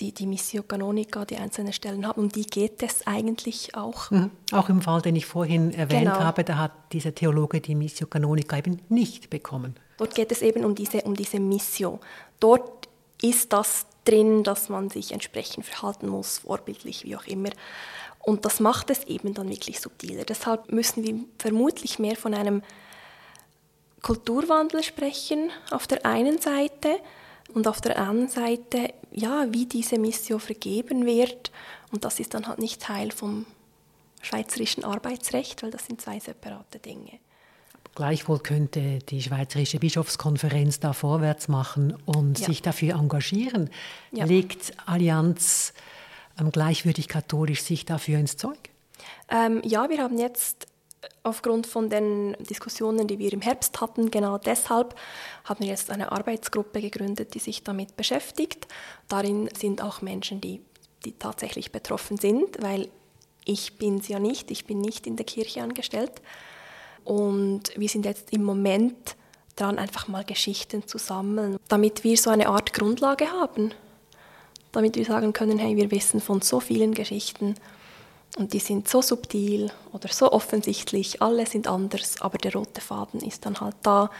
die, 0.00 0.12
die 0.12 0.26
Missio 0.26 0.62
Canonica, 0.62 1.24
die 1.24 1.36
einzelne 1.36 1.72
Stellen 1.72 2.06
haben, 2.06 2.20
um 2.20 2.28
die 2.28 2.46
geht 2.46 2.82
es 2.82 3.06
eigentlich 3.06 3.74
auch. 3.74 4.10
Mhm. 4.10 4.30
Auch 4.52 4.68
im 4.68 4.80
Fall, 4.80 5.02
den 5.02 5.16
ich 5.16 5.26
vorhin 5.26 5.72
erwähnt 5.72 6.04
genau. 6.04 6.20
habe, 6.20 6.44
da 6.44 6.58
hat 6.58 6.72
dieser 6.92 7.14
Theologe 7.14 7.60
die 7.60 7.74
Missio 7.74 8.06
Canonica 8.06 8.56
eben 8.58 8.80
nicht 8.88 9.30
bekommen. 9.30 9.74
Dort 9.96 10.14
geht 10.14 10.30
es 10.30 10.42
eben 10.42 10.64
um 10.64 10.74
diese, 10.74 11.02
um 11.02 11.14
diese 11.14 11.40
Missio. 11.40 12.00
Dort 12.38 12.88
ist 13.20 13.52
das 13.52 13.86
drin, 14.04 14.44
dass 14.44 14.68
man 14.68 14.90
sich 14.90 15.12
entsprechend 15.12 15.66
verhalten 15.66 16.08
muss, 16.08 16.38
vorbildlich, 16.38 17.04
wie 17.04 17.16
auch 17.16 17.26
immer. 17.26 17.50
Und 18.20 18.44
das 18.44 18.60
macht 18.60 18.90
es 18.90 19.04
eben 19.04 19.34
dann 19.34 19.48
wirklich 19.48 19.80
subtiler. 19.80 20.24
Deshalb 20.24 20.70
müssen 20.72 21.02
wir 21.02 21.18
vermutlich 21.38 21.98
mehr 21.98 22.16
von 22.16 22.34
einem 22.34 22.62
Kulturwandel 24.02 24.82
sprechen 24.82 25.50
auf 25.70 25.86
der 25.86 26.06
einen 26.06 26.38
Seite 26.38 27.00
und 27.54 27.66
auf 27.66 27.80
der 27.80 27.98
anderen 27.98 28.28
Seite, 28.28 28.92
ja, 29.10 29.46
wie 29.50 29.66
diese 29.66 29.98
Mission 29.98 30.40
vergeben 30.40 31.06
wird. 31.06 31.50
Und 31.92 32.04
das 32.04 32.20
ist 32.20 32.34
dann 32.34 32.46
halt 32.46 32.58
nicht 32.58 32.82
Teil 32.82 33.10
vom 33.10 33.46
schweizerischen 34.20 34.84
Arbeitsrecht, 34.84 35.62
weil 35.62 35.70
das 35.70 35.86
sind 35.86 36.00
zwei 36.00 36.20
separate 36.20 36.78
Dinge. 36.78 37.18
Gleichwohl 37.94 38.38
könnte 38.38 39.00
die 39.00 39.22
Schweizerische 39.22 39.78
Bischofskonferenz 39.78 40.78
da 40.78 40.92
vorwärts 40.92 41.48
machen 41.48 41.96
und 42.04 42.38
ja. 42.38 42.46
sich 42.46 42.62
dafür 42.62 42.94
engagieren. 42.94 43.70
Ja. 44.12 44.24
Legt 44.24 44.72
Allianz 44.86 45.72
ähm, 46.38 46.52
gleichwürdig 46.52 47.08
katholisch 47.08 47.62
sich 47.62 47.84
dafür 47.84 48.18
ins 48.18 48.36
Zeug? 48.36 48.58
Ähm, 49.28 49.62
ja, 49.64 49.88
wir 49.88 49.98
haben 49.98 50.18
jetzt 50.18 50.68
aufgrund 51.22 51.66
von 51.66 51.90
den 51.90 52.36
Diskussionen, 52.38 53.06
die 53.06 53.18
wir 53.18 53.32
im 53.32 53.40
Herbst 53.40 53.80
hatten, 53.80 54.10
genau 54.10 54.38
deshalb 54.38 54.94
haben 55.44 55.60
wir 55.60 55.68
jetzt 55.68 55.90
eine 55.90 56.12
Arbeitsgruppe 56.12 56.80
gegründet, 56.80 57.34
die 57.34 57.38
sich 57.38 57.62
damit 57.62 57.96
beschäftigt. 57.96 58.66
Darin 59.08 59.48
sind 59.56 59.82
auch 59.82 60.02
Menschen, 60.02 60.40
die, 60.40 60.60
die 61.04 61.12
tatsächlich 61.12 61.72
betroffen 61.72 62.16
sind, 62.16 62.62
weil 62.62 62.88
ich 63.44 63.78
bin 63.78 63.98
es 63.98 64.08
ja 64.08 64.18
nicht, 64.18 64.50
ich 64.50 64.66
bin 64.66 64.80
nicht 64.80 65.06
in 65.06 65.16
der 65.16 65.26
Kirche 65.26 65.62
angestellt. 65.62 66.20
Und 67.04 67.72
wir 67.76 67.88
sind 67.88 68.04
jetzt 68.04 68.32
im 68.32 68.44
Moment 68.44 69.16
dran, 69.56 69.78
einfach 69.78 70.08
mal 70.08 70.24
Geschichten 70.24 70.86
zu 70.86 70.98
sammeln, 70.98 71.56
damit 71.68 72.04
wir 72.04 72.16
so 72.16 72.30
eine 72.30 72.48
Art 72.48 72.72
Grundlage 72.74 73.30
haben. 73.30 73.72
Damit 74.72 74.96
wir 74.96 75.04
sagen 75.06 75.32
können, 75.32 75.58
hey, 75.58 75.76
wir 75.76 75.90
wissen 75.90 76.20
von 76.20 76.42
so 76.42 76.60
vielen 76.60 76.92
Geschichten 76.92 77.54
und 78.36 78.52
die 78.52 78.58
sind 78.58 78.88
so 78.88 79.02
subtil 79.02 79.70
oder 79.92 80.08
so 80.08 80.30
offensichtlich, 80.30 81.22
alle 81.22 81.46
sind 81.46 81.66
anders, 81.66 82.20
aber 82.20 82.38
der 82.38 82.52
rote 82.52 82.80
Faden 82.80 83.20
ist 83.20 83.46
dann 83.46 83.60
halt 83.60 83.76
da 83.82 84.10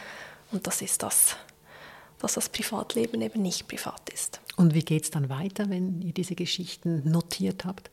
und 0.51 0.65
das 0.67 0.81
ist 0.81 1.03
das, 1.03 1.35
dass 2.19 2.33
das 2.33 2.49
Privatleben 2.49 3.21
eben 3.21 3.41
nicht 3.41 3.67
privat 3.67 4.09
ist. 4.09 4.41
Und 4.57 4.73
wie 4.73 4.83
geht 4.83 5.03
es 5.03 5.11
dann 5.11 5.29
weiter, 5.29 5.69
wenn 5.69 6.01
ihr 6.01 6.13
diese 6.13 6.35
Geschichten 6.35 7.09
notiert 7.09 7.65
habt? 7.65 7.89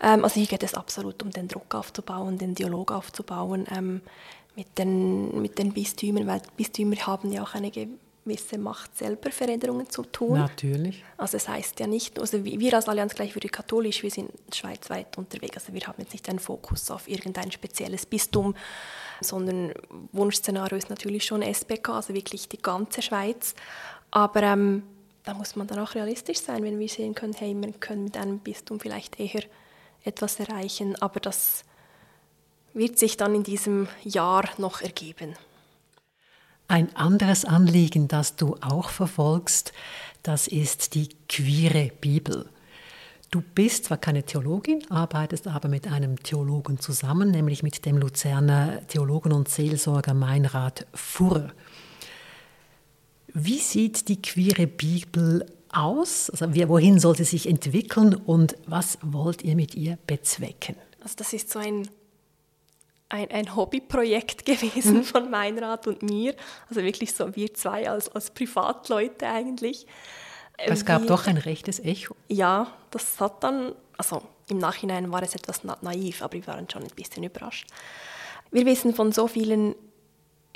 Ähm, 0.00 0.24
also 0.24 0.36
hier 0.36 0.46
geht 0.46 0.62
es 0.62 0.74
absolut 0.74 1.22
um 1.22 1.30
den 1.30 1.48
Druck 1.48 1.74
aufzubauen, 1.74 2.38
den 2.38 2.54
Dialog 2.54 2.92
aufzubauen 2.92 3.66
ähm, 3.74 4.00
mit, 4.56 4.78
den, 4.78 5.40
mit 5.40 5.58
den 5.58 5.72
Bistümern, 5.72 6.26
weil 6.26 6.40
Bistümer 6.56 6.96
haben 7.06 7.32
ja 7.32 7.42
auch 7.42 7.54
eine 7.54 7.70
gewisse 8.24 8.58
Macht, 8.58 8.96
selber 8.96 9.30
Veränderungen 9.30 9.88
zu 9.88 10.02
tun. 10.02 10.38
Natürlich. 10.38 11.02
Also 11.16 11.36
es 11.36 11.48
heißt 11.48 11.80
ja 11.80 11.86
nicht, 11.86 12.18
also 12.18 12.44
wir 12.44 12.74
als 12.74 12.88
Allianz 12.88 13.14
Gleichwürdig 13.14 13.52
Katholisch, 13.52 14.02
wir 14.02 14.10
sind 14.10 14.30
schweizweit 14.52 15.16
unterwegs, 15.16 15.56
also 15.56 15.72
wir 15.72 15.86
haben 15.86 15.96
jetzt 15.98 16.12
nicht 16.12 16.28
einen 16.28 16.38
Fokus 16.38 16.90
auf 16.90 17.08
irgendein 17.08 17.50
spezielles 17.50 18.04
Bistum, 18.06 18.54
sondern 19.20 19.72
Wunschszenario 20.12 20.76
ist 20.76 20.90
natürlich 20.90 21.24
schon 21.24 21.42
SBK, 21.42 21.90
also 21.90 22.14
wirklich 22.14 22.48
die 22.48 22.58
ganze 22.58 23.02
Schweiz. 23.02 23.54
Aber 24.10 24.42
ähm, 24.42 24.82
da 25.24 25.34
muss 25.34 25.56
man 25.56 25.66
dann 25.66 25.78
auch 25.78 25.94
realistisch 25.94 26.40
sein, 26.40 26.62
wenn 26.62 26.78
wir 26.78 26.88
sehen 26.88 27.14
können, 27.14 27.34
hey, 27.34 27.54
wir 27.54 27.72
können 27.72 28.04
mit 28.04 28.16
einem 28.16 28.38
Bistum 28.38 28.80
vielleicht 28.80 29.18
eher 29.18 29.42
etwas 30.04 30.38
erreichen, 30.40 30.96
aber 31.02 31.20
das 31.20 31.64
wird 32.74 32.98
sich 32.98 33.16
dann 33.16 33.34
in 33.34 33.42
diesem 33.42 33.88
Jahr 34.04 34.48
noch 34.58 34.80
ergeben. 34.80 35.34
Ein 36.70 36.94
anderes 36.94 37.46
Anliegen, 37.46 38.08
das 38.08 38.36
du 38.36 38.56
auch 38.60 38.90
verfolgst, 38.90 39.72
das 40.22 40.46
ist 40.46 40.94
die 40.94 41.08
queere 41.26 41.90
Bibel. 41.98 42.50
Du 43.30 43.40
bist 43.40 43.86
zwar 43.86 43.96
keine 43.96 44.22
Theologin, 44.22 44.82
arbeitest 44.90 45.48
aber 45.48 45.68
mit 45.68 45.86
einem 45.86 46.22
Theologen 46.22 46.78
zusammen, 46.78 47.30
nämlich 47.30 47.62
mit 47.62 47.86
dem 47.86 47.96
Luzerner 47.96 48.86
Theologen 48.86 49.32
und 49.32 49.48
Seelsorger 49.48 50.12
Meinrad 50.12 50.86
Furr. 50.92 51.52
Wie 53.32 53.58
sieht 53.60 54.08
die 54.08 54.20
queere 54.20 54.66
Bibel 54.66 55.46
aus? 55.70 56.28
Also 56.28 56.54
wohin 56.68 56.98
soll 56.98 57.16
sie 57.16 57.24
sich 57.24 57.48
entwickeln 57.48 58.14
und 58.14 58.56
was 58.66 58.98
wollt 59.00 59.42
ihr 59.42 59.56
mit 59.56 59.74
ihr 59.74 59.98
bezwecken? 60.06 60.76
Also 61.02 61.14
das 61.16 61.32
ist 61.32 61.50
so 61.50 61.58
ein, 61.58 61.88
ein, 63.08 63.30
ein 63.30 63.56
Hobbyprojekt 63.56 64.44
gewesen 64.46 64.98
mhm. 64.98 65.04
von 65.04 65.30
Meinrad 65.30 65.86
und 65.86 66.02
mir. 66.02 66.34
Also 66.68 66.82
wirklich 66.82 67.14
so 67.14 67.34
wir 67.34 67.52
zwei 67.54 67.88
als, 67.88 68.08
als 68.08 68.30
Privatleute 68.30 69.26
eigentlich. 69.26 69.86
Es 70.56 70.84
gab 70.84 71.02
wir, 71.02 71.08
doch 71.08 71.26
ein 71.26 71.36
rechtes 71.36 71.78
Echo. 71.78 72.16
Ja, 72.28 72.72
das 72.90 73.20
hat 73.20 73.44
dann, 73.44 73.74
also 73.96 74.22
im 74.48 74.58
Nachhinein 74.58 75.12
war 75.12 75.22
es 75.22 75.34
etwas 75.34 75.62
naiv, 75.82 76.22
aber 76.22 76.34
wir 76.34 76.46
waren 76.48 76.68
schon 76.68 76.82
ein 76.82 76.90
bisschen 76.96 77.22
überrascht. 77.22 77.68
Wir 78.50 78.66
wissen 78.66 78.94
von 78.94 79.12
so 79.12 79.28
vielen 79.28 79.76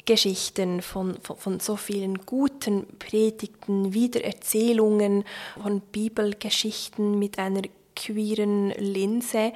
Geschichten, 0.04 0.82
von, 0.82 1.16
von, 1.20 1.36
von, 1.36 1.60
so 1.60 1.76
vielen 1.76 2.26
guten 2.26 2.98
Predigten, 2.98 3.94
Wiedererzählungen, 3.94 5.24
von 5.62 5.80
Bibelgeschichten 5.80 7.18
mit 7.18 7.38
einer 7.38 7.62
queeren 7.94 8.70
Linse, 8.70 9.52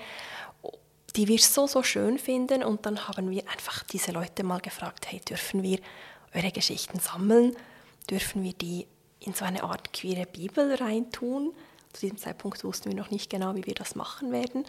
die 1.17 1.29
wir 1.29 1.39
so, 1.39 1.67
so 1.67 1.83
schön 1.83 2.19
finden. 2.19 2.63
Und 2.63 2.87
dann 2.87 3.09
haben 3.09 3.31
wir 3.31 3.49
einfach 3.49 3.83
diese 3.85 4.13
Leute 4.13 4.45
mal 4.45 4.61
gefragt, 4.61 5.11
hey, 5.11 5.21
dürfen 5.21 5.63
wir 5.63 5.79
eure 6.35 6.53
Geschichten 6.53 7.01
sammeln? 7.01 7.57
Dürfen 8.11 8.43
wir 8.43 8.53
die 8.53 8.87
in 9.21 9.33
so 9.33 9.45
eine 9.45 9.65
Art 9.65 9.93
queere 9.93 10.27
Bibel 10.27 10.75
reintun? 10.75 11.53
Zu 11.93 12.01
diesem 12.03 12.19
Zeitpunkt 12.19 12.63
wussten 12.63 12.91
wir 12.91 12.97
noch 12.97 13.11
nicht 13.11 13.31
genau, 13.31 13.55
wie 13.57 13.65
wir 13.65 13.75
das 13.75 13.95
machen 13.95 14.31
werden. 14.31 14.65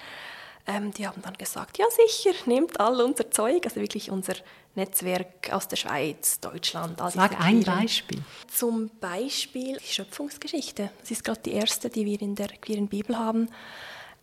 Ähm, 0.65 0.91
die 0.91 1.07
haben 1.07 1.21
dann 1.21 1.35
gesagt, 1.35 1.77
ja 1.77 1.85
sicher, 1.89 2.31
nehmt 2.45 2.79
all 2.79 2.99
unser 3.01 3.31
Zeug, 3.31 3.65
also 3.65 3.77
wirklich 3.77 4.11
unser 4.11 4.35
Netzwerk 4.75 5.51
aus 5.51 5.67
der 5.67 5.77
Schweiz, 5.77 6.39
Deutschland. 6.39 7.01
All 7.01 7.11
Sag 7.11 7.39
ein 7.39 7.63
Beispiel. 7.63 8.21
Zum 8.53 8.89
Beispiel 8.99 9.77
die 9.77 9.93
Schöpfungsgeschichte. 9.93 10.91
Das 10.99 11.11
ist 11.11 11.23
gerade 11.23 11.41
die 11.41 11.53
erste, 11.53 11.89
die 11.89 12.05
wir 12.05 12.21
in 12.21 12.35
der 12.35 12.49
queeren 12.49 12.87
Bibel 12.87 13.17
haben. 13.17 13.49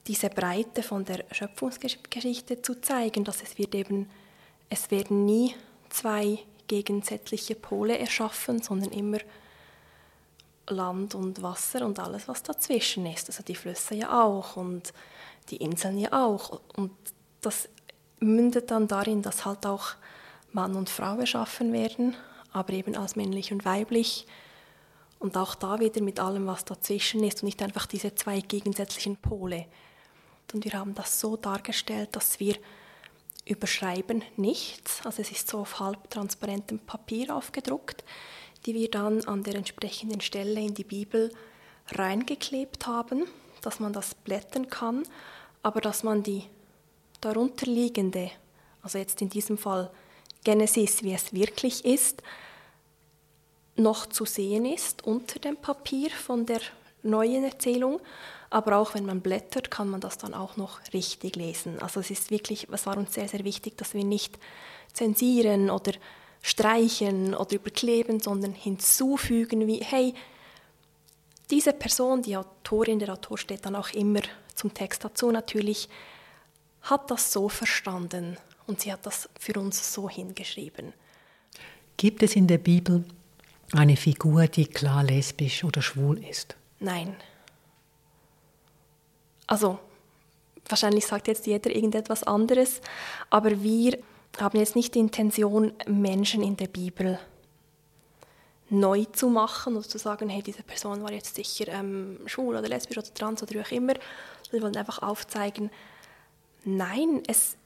Diese 0.06 0.28
Breite 0.28 0.82
von 0.82 1.04
der 1.04 1.24
Schöpfungsgeschichte 1.30 2.60
zu 2.60 2.80
zeigen, 2.80 3.24
dass 3.24 3.42
es 3.42 3.56
wird 3.58 3.74
eben, 3.74 4.10
es 4.68 4.90
werden 4.90 5.24
nie 5.24 5.54
zwei 5.88 6.38
gegensätzliche 6.66 7.54
Pole 7.54 7.98
erschaffen, 7.98 8.62
sondern 8.62 8.90
immer 8.92 9.18
Land 10.68 11.14
und 11.14 11.42
Wasser 11.42 11.84
und 11.84 11.98
alles, 11.98 12.28
was 12.28 12.42
dazwischen 12.42 13.06
ist. 13.06 13.28
Also 13.28 13.42
die 13.42 13.54
Flüsse 13.54 13.94
ja 13.94 14.24
auch 14.24 14.56
und 14.56 14.92
die 15.50 15.56
Inseln 15.56 15.98
ja 15.98 16.12
auch. 16.12 16.60
Und 16.76 16.92
das 17.40 17.68
mündet 18.20 18.70
dann 18.70 18.88
darin, 18.88 19.22
dass 19.22 19.44
halt 19.44 19.66
auch 19.66 19.90
Mann 20.52 20.74
und 20.74 20.88
Frau 20.88 21.18
erschaffen 21.18 21.72
werden, 21.72 22.16
aber 22.52 22.72
eben 22.72 22.96
als 22.96 23.16
männlich 23.16 23.52
und 23.52 23.64
weiblich. 23.64 24.26
Und 25.18 25.36
auch 25.36 25.54
da 25.54 25.80
wieder 25.80 26.02
mit 26.02 26.20
allem, 26.20 26.46
was 26.46 26.64
dazwischen 26.64 27.24
ist 27.24 27.42
und 27.42 27.46
nicht 27.46 27.62
einfach 27.62 27.86
diese 27.86 28.14
zwei 28.14 28.40
gegensätzlichen 28.40 29.16
Pole. 29.16 29.66
Und 30.52 30.64
wir 30.64 30.72
haben 30.72 30.94
das 30.94 31.20
so 31.20 31.37
dargestellt, 31.37 32.11
dass 32.12 32.38
wir 32.38 32.57
überschreiben 33.46 34.22
nichts, 34.37 35.04
also 35.04 35.20
es 35.20 35.30
ist 35.30 35.48
so 35.48 35.59
auf 35.59 35.80
halbtransparentem 35.80 36.78
Papier 36.78 37.35
aufgedruckt, 37.35 38.04
die 38.64 38.74
wir 38.74 38.90
dann 38.90 39.24
an 39.24 39.42
der 39.42 39.57
entsprechenden 39.57 40.20
Stelle 40.20 40.61
in 40.61 40.74
die 40.74 40.85
Bibel 40.85 41.30
reingeklebt 41.90 42.87
haben, 42.87 43.24
dass 43.61 43.80
man 43.80 43.92
das 43.92 44.14
blättern 44.14 44.68
kann, 44.68 45.02
aber 45.62 45.80
dass 45.80 46.02
man 46.02 46.22
die 46.22 46.44
darunterliegende, 47.20 48.30
also 48.83 48.98
jetzt 48.98 49.20
in 49.20 49.28
diesem 49.28 49.59
Fall 49.59 49.90
Genesis, 50.44 51.02
wie 51.02 51.14
es 51.14 51.33
wirklich 51.33 51.85
ist, 51.85 52.22
noch 53.76 54.07
zu 54.07 54.24
sehen 54.24 54.66
ist 54.66 55.04
unter 55.04 55.38
dem 55.38 55.57
Papier 55.57 56.11
von 56.11 56.46
der 56.46 56.61
neuen 57.02 57.44
Erzählung. 57.44 58.00
Aber 58.54 58.76
auch 58.76 58.94
wenn 58.94 59.04
man 59.04 59.20
blättert, 59.20 59.72
kann 59.72 59.88
man 59.88 60.00
das 60.00 60.16
dann 60.16 60.32
auch 60.32 60.56
noch 60.56 60.78
richtig 60.92 61.34
lesen. 61.34 61.80
Also 61.80 61.98
es 61.98 62.12
ist 62.12 62.30
wirklich, 62.30 62.68
es 62.70 62.86
war 62.86 62.96
uns 62.96 63.12
sehr, 63.12 63.26
sehr 63.26 63.42
wichtig, 63.42 63.76
dass 63.76 63.94
wir 63.94 64.04
nicht 64.04 64.38
zensieren 64.92 65.70
oder 65.70 65.90
streichen 66.40 67.34
oder 67.34 67.56
überkleben, 67.56 68.20
sondern 68.20 68.52
hinzufügen, 68.52 69.66
wie, 69.66 69.80
hey, 69.82 70.14
diese 71.50 71.72
Person, 71.72 72.22
die 72.22 72.36
Autorin, 72.36 73.00
der 73.00 73.14
Autor 73.14 73.38
steht 73.38 73.66
dann 73.66 73.74
auch 73.74 73.90
immer 73.90 74.20
zum 74.54 74.72
Text 74.72 75.04
dazu 75.04 75.32
natürlich, 75.32 75.88
hat 76.82 77.10
das 77.10 77.32
so 77.32 77.48
verstanden 77.48 78.36
und 78.68 78.82
sie 78.82 78.92
hat 78.92 79.04
das 79.04 79.28
für 79.36 79.58
uns 79.58 79.92
so 79.92 80.08
hingeschrieben. 80.08 80.92
Gibt 81.96 82.22
es 82.22 82.36
in 82.36 82.46
der 82.46 82.58
Bibel 82.58 83.04
eine 83.72 83.96
Figur, 83.96 84.46
die 84.46 84.66
klar 84.66 85.02
lesbisch 85.02 85.64
oder 85.64 85.82
schwul 85.82 86.22
ist? 86.24 86.54
Nein. 86.78 87.16
Also, 89.46 89.78
wahrscheinlich 90.68 91.07
sagt 91.07 91.28
jetzt 91.28 91.46
jeder 91.46 91.70
irgendetwas 91.74 92.22
anderes, 92.22 92.80
aber 93.30 93.62
wir 93.62 93.98
haben 94.38 94.59
jetzt 94.59 94.76
nicht 94.76 94.94
die 94.94 95.00
Intention, 95.00 95.72
Menschen 95.87 96.42
in 96.42 96.57
der 96.57 96.68
Bibel 96.68 97.18
neu 98.70 99.04
zu 99.12 99.28
machen 99.28 99.76
oder 99.76 99.87
zu 99.87 99.98
sagen, 99.98 100.28
hey, 100.28 100.42
diese 100.42 100.62
Person 100.62 101.02
war 101.02 101.12
jetzt 101.12 101.35
sicher 101.35 101.68
ähm, 101.68 102.18
schwul 102.26 102.57
oder 102.57 102.68
lesbisch 102.68 102.98
oder 102.98 103.12
trans 103.12 103.42
oder 103.42 103.52
wie 103.52 103.61
auch 103.61 103.70
immer. 103.70 103.94
Wir 104.50 104.62
wollen 104.62 104.76
einfach 104.76 105.00
aufzeigen, 105.00 105.70
nein, 106.64 107.22
es, 107.26 107.57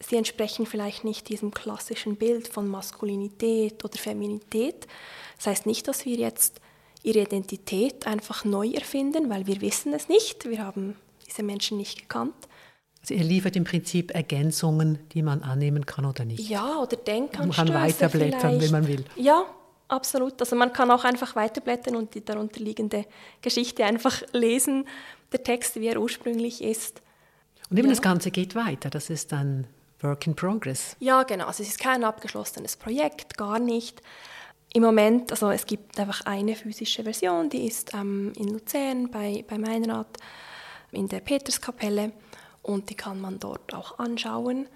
sie 0.00 0.16
entsprechen 0.16 0.66
vielleicht 0.66 1.04
nicht 1.04 1.28
diesem 1.28 1.52
klassischen 1.52 2.16
Bild 2.16 2.48
von 2.48 2.68
Maskulinität 2.68 3.84
oder 3.84 3.96
Feminität. 3.96 4.86
Das 5.36 5.46
heißt 5.46 5.66
nicht, 5.66 5.88
dass 5.88 6.04
wir 6.04 6.16
jetzt 6.16 6.60
ihre 7.02 7.20
Identität 7.20 8.06
einfach 8.06 8.44
neu 8.44 8.70
erfinden, 8.70 9.30
weil 9.30 9.46
wir 9.46 9.60
wissen 9.60 9.92
es 9.92 10.08
nicht. 10.08 10.48
Wir 10.48 10.64
haben 10.64 10.96
diese 11.34 11.44
Menschen 11.44 11.78
nicht 11.78 12.00
gekannt. 12.00 12.34
Also 13.00 13.14
ihr 13.14 13.24
liefert 13.24 13.54
im 13.56 13.64
Prinzip 13.64 14.14
Ergänzungen, 14.14 14.98
die 15.12 15.22
man 15.22 15.42
annehmen 15.42 15.84
kann 15.84 16.06
oder 16.06 16.24
nicht. 16.24 16.48
Ja, 16.48 16.78
oder 16.78 16.96
Denkanstöße 16.96 17.46
Man 17.46 17.74
kann 17.74 17.74
weiterblättern, 17.74 18.60
wenn 18.60 18.70
man 18.70 18.88
will. 18.88 19.04
Ja, 19.16 19.44
absolut. 19.88 20.40
Also 20.40 20.56
man 20.56 20.72
kann 20.72 20.90
auch 20.90 21.04
einfach 21.04 21.36
weiterblättern 21.36 21.96
und 21.96 22.14
die 22.14 22.24
darunterliegende 22.24 23.04
Geschichte 23.42 23.84
einfach 23.84 24.22
lesen, 24.32 24.86
der 25.32 25.42
Text, 25.42 25.76
wie 25.76 25.88
er 25.88 26.00
ursprünglich 26.00 26.62
ist. 26.62 27.02
Und 27.68 27.76
eben 27.76 27.88
ja. 27.88 27.92
das 27.92 28.00
Ganze 28.00 28.30
geht 28.30 28.54
weiter. 28.54 28.88
Das 28.88 29.10
ist 29.10 29.34
ein 29.34 29.66
Work 30.00 30.26
in 30.26 30.34
Progress. 30.34 30.96
Ja, 31.00 31.24
genau. 31.24 31.46
Also 31.46 31.62
es 31.62 31.70
ist 31.70 31.80
kein 31.80 32.04
abgeschlossenes 32.04 32.76
Projekt, 32.76 33.36
gar 33.36 33.58
nicht. 33.58 34.00
Im 34.72 34.82
Moment, 34.82 35.30
also 35.30 35.50
es 35.50 35.66
gibt 35.66 35.98
einfach 36.00 36.22
eine 36.22 36.56
physische 36.56 37.04
Version, 37.04 37.50
die 37.50 37.66
ist 37.66 37.92
ähm, 37.94 38.32
in 38.36 38.48
Luzern 38.48 39.10
bei, 39.10 39.44
bei 39.46 39.58
Meinrad 39.58 40.16
in 40.94 41.08
der 41.08 41.20
Peterskapelle 41.20 42.12
und 42.62 42.90
die 42.90 42.94
kann 42.94 43.20
man 43.20 43.38
dort 43.38 43.74
auch 43.74 43.98
anschauen. 43.98 44.66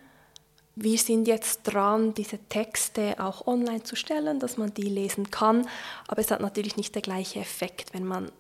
Wir 0.77 0.99
sind 0.99 1.27
jetzt 1.27 1.63
dran, 1.65 2.15
diese 2.15 2.39
Texte 2.39 3.17
auch 3.19 3.47
online 3.47 3.83
zu 3.83 3.97
stellen, 3.97 4.39
dass 4.39 4.59
man 4.59 4.73
die 4.75 4.83
lesen 4.83 5.31
kann, 5.31 5.67
aber 6.07 6.21
es 6.21 6.31
hat 6.31 6.41
natürlich 6.41 6.77
nicht 6.77 6.95
der 6.95 7.03
gleiche 7.03 7.41
Effekt, 7.41 7.95
wenn 7.95 8.05
man 8.05 8.31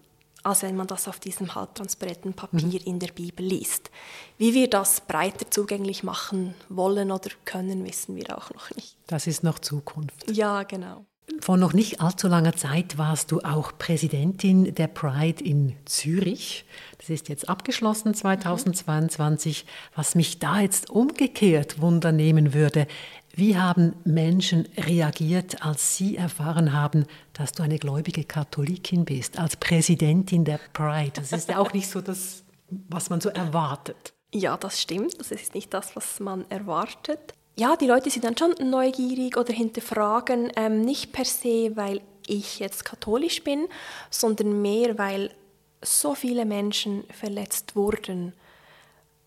als 0.44 0.62
wenn 0.62 0.76
man 0.76 0.86
das 0.86 1.08
auf 1.08 1.18
diesem 1.18 1.54
halbtransparenten 1.54 2.32
Papier 2.32 2.80
mhm. 2.80 2.86
in 2.86 2.98
der 2.98 3.08
Bibel 3.08 3.44
liest. 3.44 3.90
Wie 4.38 4.54
wir 4.54 4.70
das 4.70 5.00
breiter 5.00 5.50
zugänglich 5.50 6.02
machen 6.02 6.54
wollen 6.68 7.10
oder 7.10 7.30
können, 7.44 7.84
wissen 7.84 8.16
wir 8.16 8.36
auch 8.36 8.50
noch 8.54 8.70
nicht. 8.76 8.96
Das 9.06 9.26
ist 9.26 9.42
noch 9.42 9.58
Zukunft. 9.58 10.30
Ja, 10.30 10.62
genau. 10.62 11.04
Vor 11.40 11.56
noch 11.56 11.72
nicht 11.72 12.00
allzu 12.00 12.28
langer 12.28 12.56
Zeit 12.56 12.98
warst 12.98 13.30
du 13.30 13.40
auch 13.40 13.72
Präsidentin 13.78 14.74
der 14.74 14.88
Pride 14.88 15.42
in 15.42 15.76
Zürich. 15.84 16.64
Das 16.98 17.10
ist 17.10 17.28
jetzt 17.28 17.48
abgeschlossen 17.48 18.14
2022. 18.14 19.64
Mhm. 19.64 19.68
Was 19.94 20.14
mich 20.14 20.38
da 20.38 20.60
jetzt 20.60 20.90
umgekehrt 20.90 21.80
wundernehmen 21.80 22.54
würde, 22.54 22.86
wie 23.34 23.56
haben 23.56 23.94
Menschen 24.04 24.66
reagiert, 24.76 25.62
als 25.64 25.96
sie 25.96 26.16
erfahren 26.16 26.72
haben, 26.72 27.06
dass 27.34 27.52
du 27.52 27.62
eine 27.62 27.78
gläubige 27.78 28.24
Katholikin 28.24 29.04
bist, 29.04 29.38
als 29.38 29.56
Präsidentin 29.56 30.44
der 30.44 30.58
Pride? 30.72 31.12
Das 31.14 31.32
ist 31.32 31.48
ja 31.48 31.58
auch 31.58 31.72
nicht 31.72 31.88
so 31.88 32.00
das, 32.00 32.42
was 32.88 33.10
man 33.10 33.20
so 33.20 33.28
erwartet. 33.28 34.12
Ja, 34.34 34.56
das 34.56 34.82
stimmt. 34.82 35.20
Das 35.20 35.30
ist 35.30 35.54
nicht 35.54 35.72
das, 35.72 35.94
was 35.94 36.20
man 36.20 36.50
erwartet. 36.50 37.34
Ja, 37.58 37.74
die 37.74 37.88
Leute 37.88 38.08
sind 38.08 38.24
dann 38.24 38.38
schon 38.38 38.54
neugierig 38.70 39.36
oder 39.36 39.52
hinterfragen, 39.52 40.52
ähm, 40.54 40.82
nicht 40.82 41.10
per 41.12 41.24
se, 41.24 41.72
weil 41.74 42.00
ich 42.28 42.60
jetzt 42.60 42.84
katholisch 42.84 43.42
bin, 43.42 43.66
sondern 44.10 44.62
mehr, 44.62 44.96
weil 44.96 45.34
so 45.82 46.14
viele 46.14 46.44
Menschen 46.44 47.02
verletzt 47.10 47.74
wurden. 47.74 48.32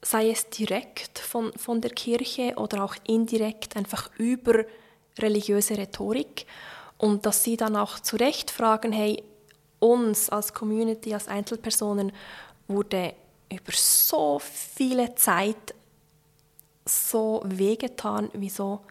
Sei 0.02 0.30
es 0.30 0.50
direkt 0.50 1.20
von, 1.20 1.52
von 1.58 1.82
der 1.82 1.92
Kirche 1.92 2.54
oder 2.56 2.86
auch 2.86 2.96
indirekt 3.06 3.76
einfach 3.76 4.10
über 4.18 4.64
religiöse 5.20 5.78
Rhetorik. 5.78 6.46
Und 6.98 7.26
dass 7.26 7.44
sie 7.44 7.58
dann 7.58 7.76
auch 7.76 8.00
zu 8.00 8.16
Recht 8.16 8.50
fragen, 8.50 8.94
hey, 8.94 9.22
uns 9.80 10.30
als 10.30 10.54
Community, 10.54 11.14
als 11.14 11.28
Einzelpersonen 11.28 12.14
wurde 12.70 13.14
über 13.52 13.74
so 13.74 14.40
viele 14.40 15.16
Zeit 15.16 15.76
so 16.92 17.42
wehgetan, 17.46 18.30
wieso 18.34 18.82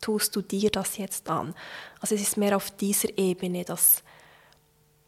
tust 0.00 0.34
du 0.34 0.42
dir 0.42 0.70
das 0.70 0.96
jetzt 0.96 1.28
an? 1.28 1.54
Also 2.00 2.14
es 2.14 2.22
ist 2.22 2.36
mehr 2.36 2.56
auf 2.56 2.70
dieser 2.70 3.16
Ebene 3.18 3.64
das, 3.64 4.02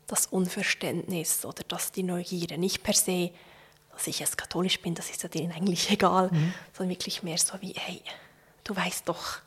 das 0.07 0.27
Unverständnis 0.27 1.45
oder 1.45 1.63
das 1.67 1.93
die 1.93 2.03
Neugierde, 2.03 2.59
nicht 2.59 2.83
per 2.83 2.95
se, 2.95 3.31
dass 3.93 4.07
ich 4.07 4.21
jetzt 4.21 4.39
katholisch 4.39 4.81
bin, 4.81 4.95
das 4.95 5.11
ist 5.11 5.23
ja 5.23 5.29
denen 5.29 5.53
eigentlich 5.53 5.91
egal, 5.91 6.31
mhm. 6.31 6.55
sondern 6.73 6.91
wirklich 6.91 7.23
mehr 7.23 7.39
so 7.39 7.55
wie, 7.61 7.75
hey, 7.77 8.03
du 8.65 8.77
weißt 8.77 9.09
doch, 9.09 9.39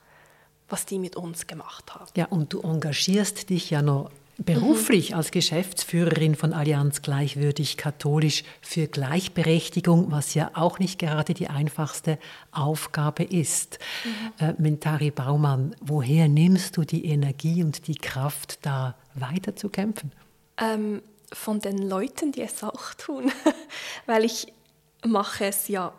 was 0.67 0.85
die 0.85 0.97
mit 0.97 1.15
uns 1.15 1.45
gemacht 1.45 1.93
haben. 1.93 2.09
Ja, 2.15 2.25
und 2.25 2.53
du 2.53 2.61
engagierst 2.61 3.49
dich 3.49 3.69
ja 3.69 3.81
noch 3.81 4.09
beruflich 4.37 5.11
mhm. 5.11 5.17
als 5.17 5.31
Geschäftsführerin 5.31 6.35
von 6.35 6.53
Allianz 6.53 7.01
Gleichwürdig 7.01 7.77
Katholisch 7.77 8.43
für 8.61 8.87
Gleichberechtigung, 8.87 10.11
was 10.11 10.33
ja 10.33 10.51
auch 10.53 10.79
nicht 10.79 10.99
gerade 10.99 11.33
die 11.33 11.47
einfachste 11.47 12.19
Aufgabe 12.51 13.23
ist. 13.23 13.79
Mhm. 14.03 14.45
Äh, 14.45 14.53
Mentari 14.57 15.11
Baumann, 15.11 15.75
woher 15.81 16.27
nimmst 16.27 16.77
du 16.77 16.83
die 16.83 17.05
Energie 17.05 17.63
und 17.63 17.87
die 17.87 17.95
Kraft, 17.95 18.59
da 18.65 18.95
weiter 19.13 19.55
zu 19.55 19.69
kämpfen? 19.69 20.11
Ähm, 20.57 21.01
von 21.31 21.59
den 21.59 21.77
Leuten, 21.77 22.31
die 22.31 22.41
es 22.41 22.63
auch 22.63 22.93
tun, 22.93 23.31
weil 24.05 24.25
ich 24.25 24.47
mache 25.05 25.45
es 25.45 25.67
ja 25.67 25.93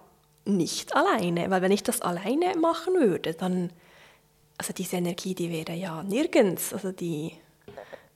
nicht 0.45 0.95
alleine, 0.95 1.51
weil 1.51 1.63
wenn 1.63 1.73
ich 1.73 1.83
das 1.83 2.03
alleine 2.03 2.57
machen 2.57 2.95
würde, 2.95 3.35
dann 3.35 3.71
also 4.59 4.73
diese 4.73 4.97
Energie, 4.97 5.35
die 5.35 5.51
wäre 5.51 5.75
ja 5.75 6.03
nirgends, 6.03 6.73
also 6.73 6.93
die 6.93 7.33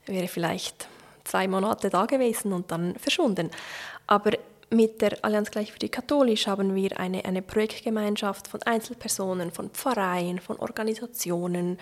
wäre 0.07 0.29
vielleicht 0.29 0.89
zwei 1.25 1.49
Monate 1.49 1.91
da 1.91 2.07
gewesen 2.07 2.53
und 2.53 2.71
dann 2.71 2.97
verschwunden. 2.97 3.51
Aber 4.07 4.33
mit 4.71 5.03
der 5.03 5.25
Allianz 5.25 5.51
Gleich 5.51 5.73
für 5.73 5.79
die 5.79 5.89
Katholisch 5.89 6.47
haben 6.47 6.75
wir 6.75 6.99
eine, 6.99 7.25
eine 7.25 7.43
Projektgemeinschaft 7.43 8.49
von 8.49 8.63
Einzelpersonen, 8.63 9.51
von 9.51 9.71
Pfarreien, 9.71 10.39
von 10.39 10.57
Organisationen, 10.59 11.79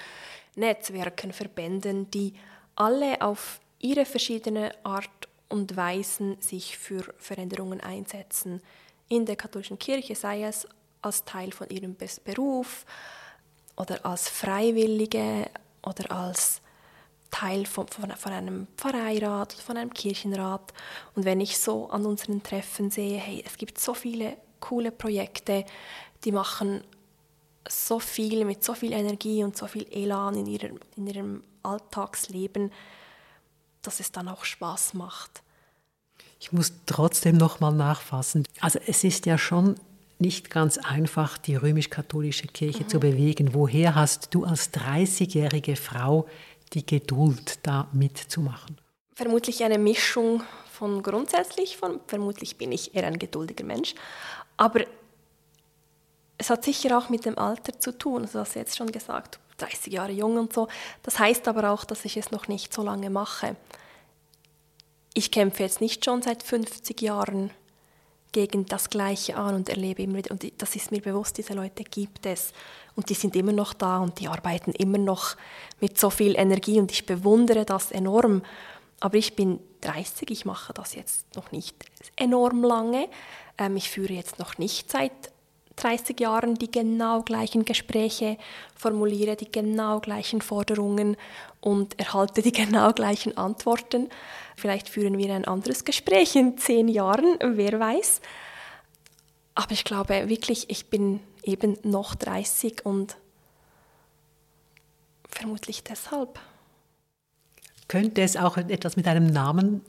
Netzwerken, 0.54 1.32
Verbänden, 1.32 2.10
die 2.10 2.34
alle 2.76 3.20
auf 3.20 3.60
ihre 3.78 4.04
verschiedene 4.04 4.72
Art 4.84 5.28
und 5.48 5.76
Weisen 5.76 6.40
sich 6.40 6.78
für 6.78 7.02
Veränderungen 7.18 7.80
einsetzen. 7.80 8.60
In 9.08 9.24
der 9.24 9.36
katholischen 9.36 9.78
Kirche 9.78 10.14
sei 10.14 10.44
es 10.44 10.66
als 11.00 11.24
Teil 11.24 11.52
von 11.52 11.68
ihrem 11.68 11.96
Beruf 12.24 12.84
oder 13.76 14.04
als 14.04 14.28
Freiwillige 14.28 15.48
oder 15.82 16.10
als 16.10 16.60
Teil 17.30 17.66
von, 17.66 17.86
von, 17.88 18.10
von 18.12 18.32
einem 18.32 18.66
Pfarreirat 18.76 19.54
oder 19.54 19.62
von 19.62 19.76
einem 19.76 19.92
Kirchenrat. 19.92 20.72
Und 21.14 21.24
wenn 21.24 21.40
ich 21.40 21.58
so 21.58 21.90
an 21.90 22.06
unseren 22.06 22.42
Treffen 22.42 22.90
sehe, 22.90 23.18
hey, 23.18 23.42
es 23.46 23.56
gibt 23.56 23.78
so 23.78 23.94
viele 23.94 24.36
coole 24.60 24.90
Projekte, 24.90 25.64
die 26.24 26.32
machen 26.32 26.82
so 27.68 27.98
viel 27.98 28.44
mit 28.44 28.64
so 28.64 28.74
viel 28.74 28.92
Energie 28.92 29.44
und 29.44 29.56
so 29.56 29.66
viel 29.66 29.86
Elan 29.90 30.34
in 30.34 30.46
ihrem, 30.46 30.80
in 30.96 31.06
ihrem 31.06 31.44
Alltagsleben, 31.62 32.72
dass 33.82 34.00
es 34.00 34.10
dann 34.10 34.28
auch 34.28 34.44
Spaß 34.44 34.94
macht. 34.94 35.42
Ich 36.40 36.52
muss 36.52 36.72
trotzdem 36.86 37.36
noch 37.36 37.60
mal 37.60 37.72
nachfassen. 37.72 38.44
Also 38.60 38.78
es 38.86 39.04
ist 39.04 39.26
ja 39.26 39.38
schon 39.38 39.74
nicht 40.18 40.50
ganz 40.50 40.78
einfach, 40.78 41.38
die 41.38 41.56
römisch-katholische 41.56 42.48
Kirche 42.48 42.84
mhm. 42.84 42.88
zu 42.88 43.00
bewegen. 43.00 43.54
Woher 43.54 43.94
hast 43.94 44.34
du 44.34 44.44
als 44.44 44.72
30-jährige 44.72 45.76
Frau 45.76 46.26
die 46.70 46.84
Geduld, 46.84 47.58
da 47.62 47.88
mitzumachen? 47.92 48.80
Vermutlich 49.14 49.64
eine 49.64 49.78
Mischung 49.78 50.42
von 50.70 51.02
grundsätzlich, 51.02 51.76
von, 51.76 52.00
vermutlich 52.06 52.56
bin 52.56 52.72
ich 52.72 52.94
eher 52.94 53.06
ein 53.06 53.18
geduldiger 53.18 53.64
Mensch, 53.64 53.94
aber 54.56 54.84
es 56.38 56.50
hat 56.50 56.64
sicher 56.64 56.96
auch 56.96 57.08
mit 57.08 57.24
dem 57.24 57.36
Alter 57.36 57.78
zu 57.78 57.96
tun, 57.96 58.22
also 58.22 58.34
du 58.34 58.38
hast 58.40 58.54
jetzt 58.54 58.76
schon 58.76 58.92
gesagt, 58.92 59.40
30 59.58 59.92
Jahre 59.92 60.12
jung 60.12 60.38
und 60.38 60.52
so. 60.52 60.68
Das 61.02 61.18
heißt 61.18 61.48
aber 61.48 61.70
auch, 61.70 61.84
dass 61.84 62.04
ich 62.04 62.16
es 62.16 62.30
noch 62.30 62.48
nicht 62.48 62.72
so 62.72 62.82
lange 62.82 63.10
mache. 63.10 63.56
Ich 65.14 65.30
kämpfe 65.32 65.64
jetzt 65.64 65.80
nicht 65.80 66.04
schon 66.04 66.22
seit 66.22 66.42
50 66.42 67.00
Jahren 67.02 67.50
gegen 68.32 68.66
das 68.66 68.90
Gleiche 68.90 69.36
an 69.36 69.54
und 69.54 69.68
erlebe 69.68 70.02
immer 70.02 70.18
wieder, 70.18 70.30
und 70.30 70.44
das 70.58 70.76
ist 70.76 70.90
mir 70.90 71.00
bewusst, 71.00 71.38
diese 71.38 71.54
Leute 71.54 71.84
gibt 71.84 72.26
es 72.26 72.52
und 72.94 73.08
die 73.10 73.14
sind 73.14 73.36
immer 73.36 73.52
noch 73.52 73.72
da 73.74 73.98
und 73.98 74.20
die 74.20 74.28
arbeiten 74.28 74.72
immer 74.72 74.98
noch 74.98 75.36
mit 75.80 75.98
so 75.98 76.10
viel 76.10 76.36
Energie 76.36 76.78
und 76.78 76.92
ich 76.92 77.06
bewundere 77.06 77.64
das 77.64 77.92
enorm. 77.92 78.42
Aber 79.00 79.16
ich 79.16 79.36
bin 79.36 79.60
30, 79.82 80.30
ich 80.30 80.44
mache 80.44 80.72
das 80.74 80.94
jetzt 80.94 81.34
noch 81.36 81.52
nicht 81.52 81.76
enorm 82.16 82.64
lange. 82.64 83.08
Ähm, 83.56 83.76
ich 83.76 83.90
führe 83.90 84.12
jetzt 84.12 84.38
noch 84.38 84.58
nicht 84.58 84.90
seit 84.90 85.12
30 85.78 86.20
Jahren 86.20 86.56
die 86.56 86.70
genau 86.70 87.22
gleichen 87.22 87.64
Gespräche, 87.64 88.36
formuliere 88.74 89.36
die 89.36 89.50
genau 89.50 90.00
gleichen 90.00 90.42
Forderungen 90.42 91.16
und 91.60 91.98
erhalte 91.98 92.42
die 92.42 92.52
genau 92.64 92.92
gleichen 92.92 93.36
Antworten. 93.36 94.08
Vielleicht 94.56 94.88
führen 94.88 95.18
wir 95.18 95.32
ein 95.34 95.44
anderes 95.44 95.84
Gespräch 95.84 96.36
in 96.36 96.58
zehn 96.58 96.88
Jahren, 96.88 97.38
wer 97.42 97.78
weiß. 97.78 98.20
Aber 99.54 99.72
ich 99.72 99.84
glaube 99.84 100.28
wirklich, 100.28 100.70
ich 100.70 100.90
bin 100.90 101.20
eben 101.42 101.78
noch 101.82 102.14
30 102.14 102.84
und 102.84 103.16
vermutlich 105.28 105.82
deshalb. 105.82 106.38
Könnte 107.88 108.20
es 108.20 108.36
auch 108.36 108.58
etwas 108.58 108.96
mit 108.96 109.08
einem 109.08 109.26
Namen 109.26 109.80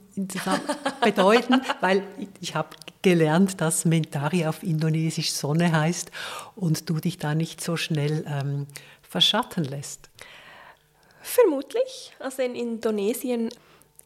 bedeuten? 1.04 1.60
Weil 1.80 2.02
ich 2.40 2.54
habe 2.54 2.70
gelernt, 3.02 3.60
dass 3.60 3.84
Mentari 3.84 4.46
auf 4.46 4.62
Indonesisch 4.62 5.32
Sonne 5.32 5.72
heißt 5.72 6.10
und 6.56 6.88
du 6.88 6.98
dich 6.98 7.18
da 7.18 7.34
nicht 7.34 7.60
so 7.60 7.76
schnell 7.76 8.24
ähm, 8.26 8.66
verschatten 9.02 9.64
lässt. 9.64 10.08
Vermutlich. 11.20 12.14
Also 12.18 12.42
in 12.42 12.54
Indonesien 12.54 13.50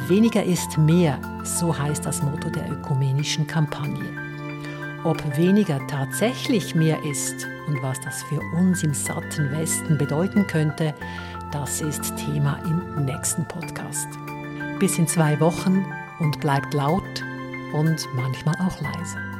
Weniger 0.07 0.43
ist 0.43 0.77
mehr, 0.77 1.19
so 1.43 1.77
heißt 1.77 2.05
das 2.05 2.23
Motto 2.23 2.49
der 2.49 2.71
ökumenischen 2.71 3.45
Kampagne. 3.45 4.05
Ob 5.03 5.37
weniger 5.37 5.85
tatsächlich 5.87 6.75
mehr 6.75 7.03
ist 7.03 7.45
und 7.67 7.81
was 7.83 7.99
das 8.01 8.23
für 8.23 8.39
uns 8.57 8.83
im 8.83 8.93
satten 8.93 9.51
Westen 9.51 9.97
bedeuten 9.97 10.47
könnte, 10.47 10.95
das 11.51 11.81
ist 11.81 12.15
Thema 12.15 12.57
im 12.65 13.05
nächsten 13.05 13.45
Podcast. 13.45 14.07
Bis 14.81 14.97
in 14.97 15.05
zwei 15.05 15.39
Wochen 15.39 15.85
und 16.17 16.39
bleibt 16.39 16.73
laut 16.73 17.23
und 17.71 18.09
manchmal 18.15 18.55
auch 18.55 18.81
leise. 18.81 19.30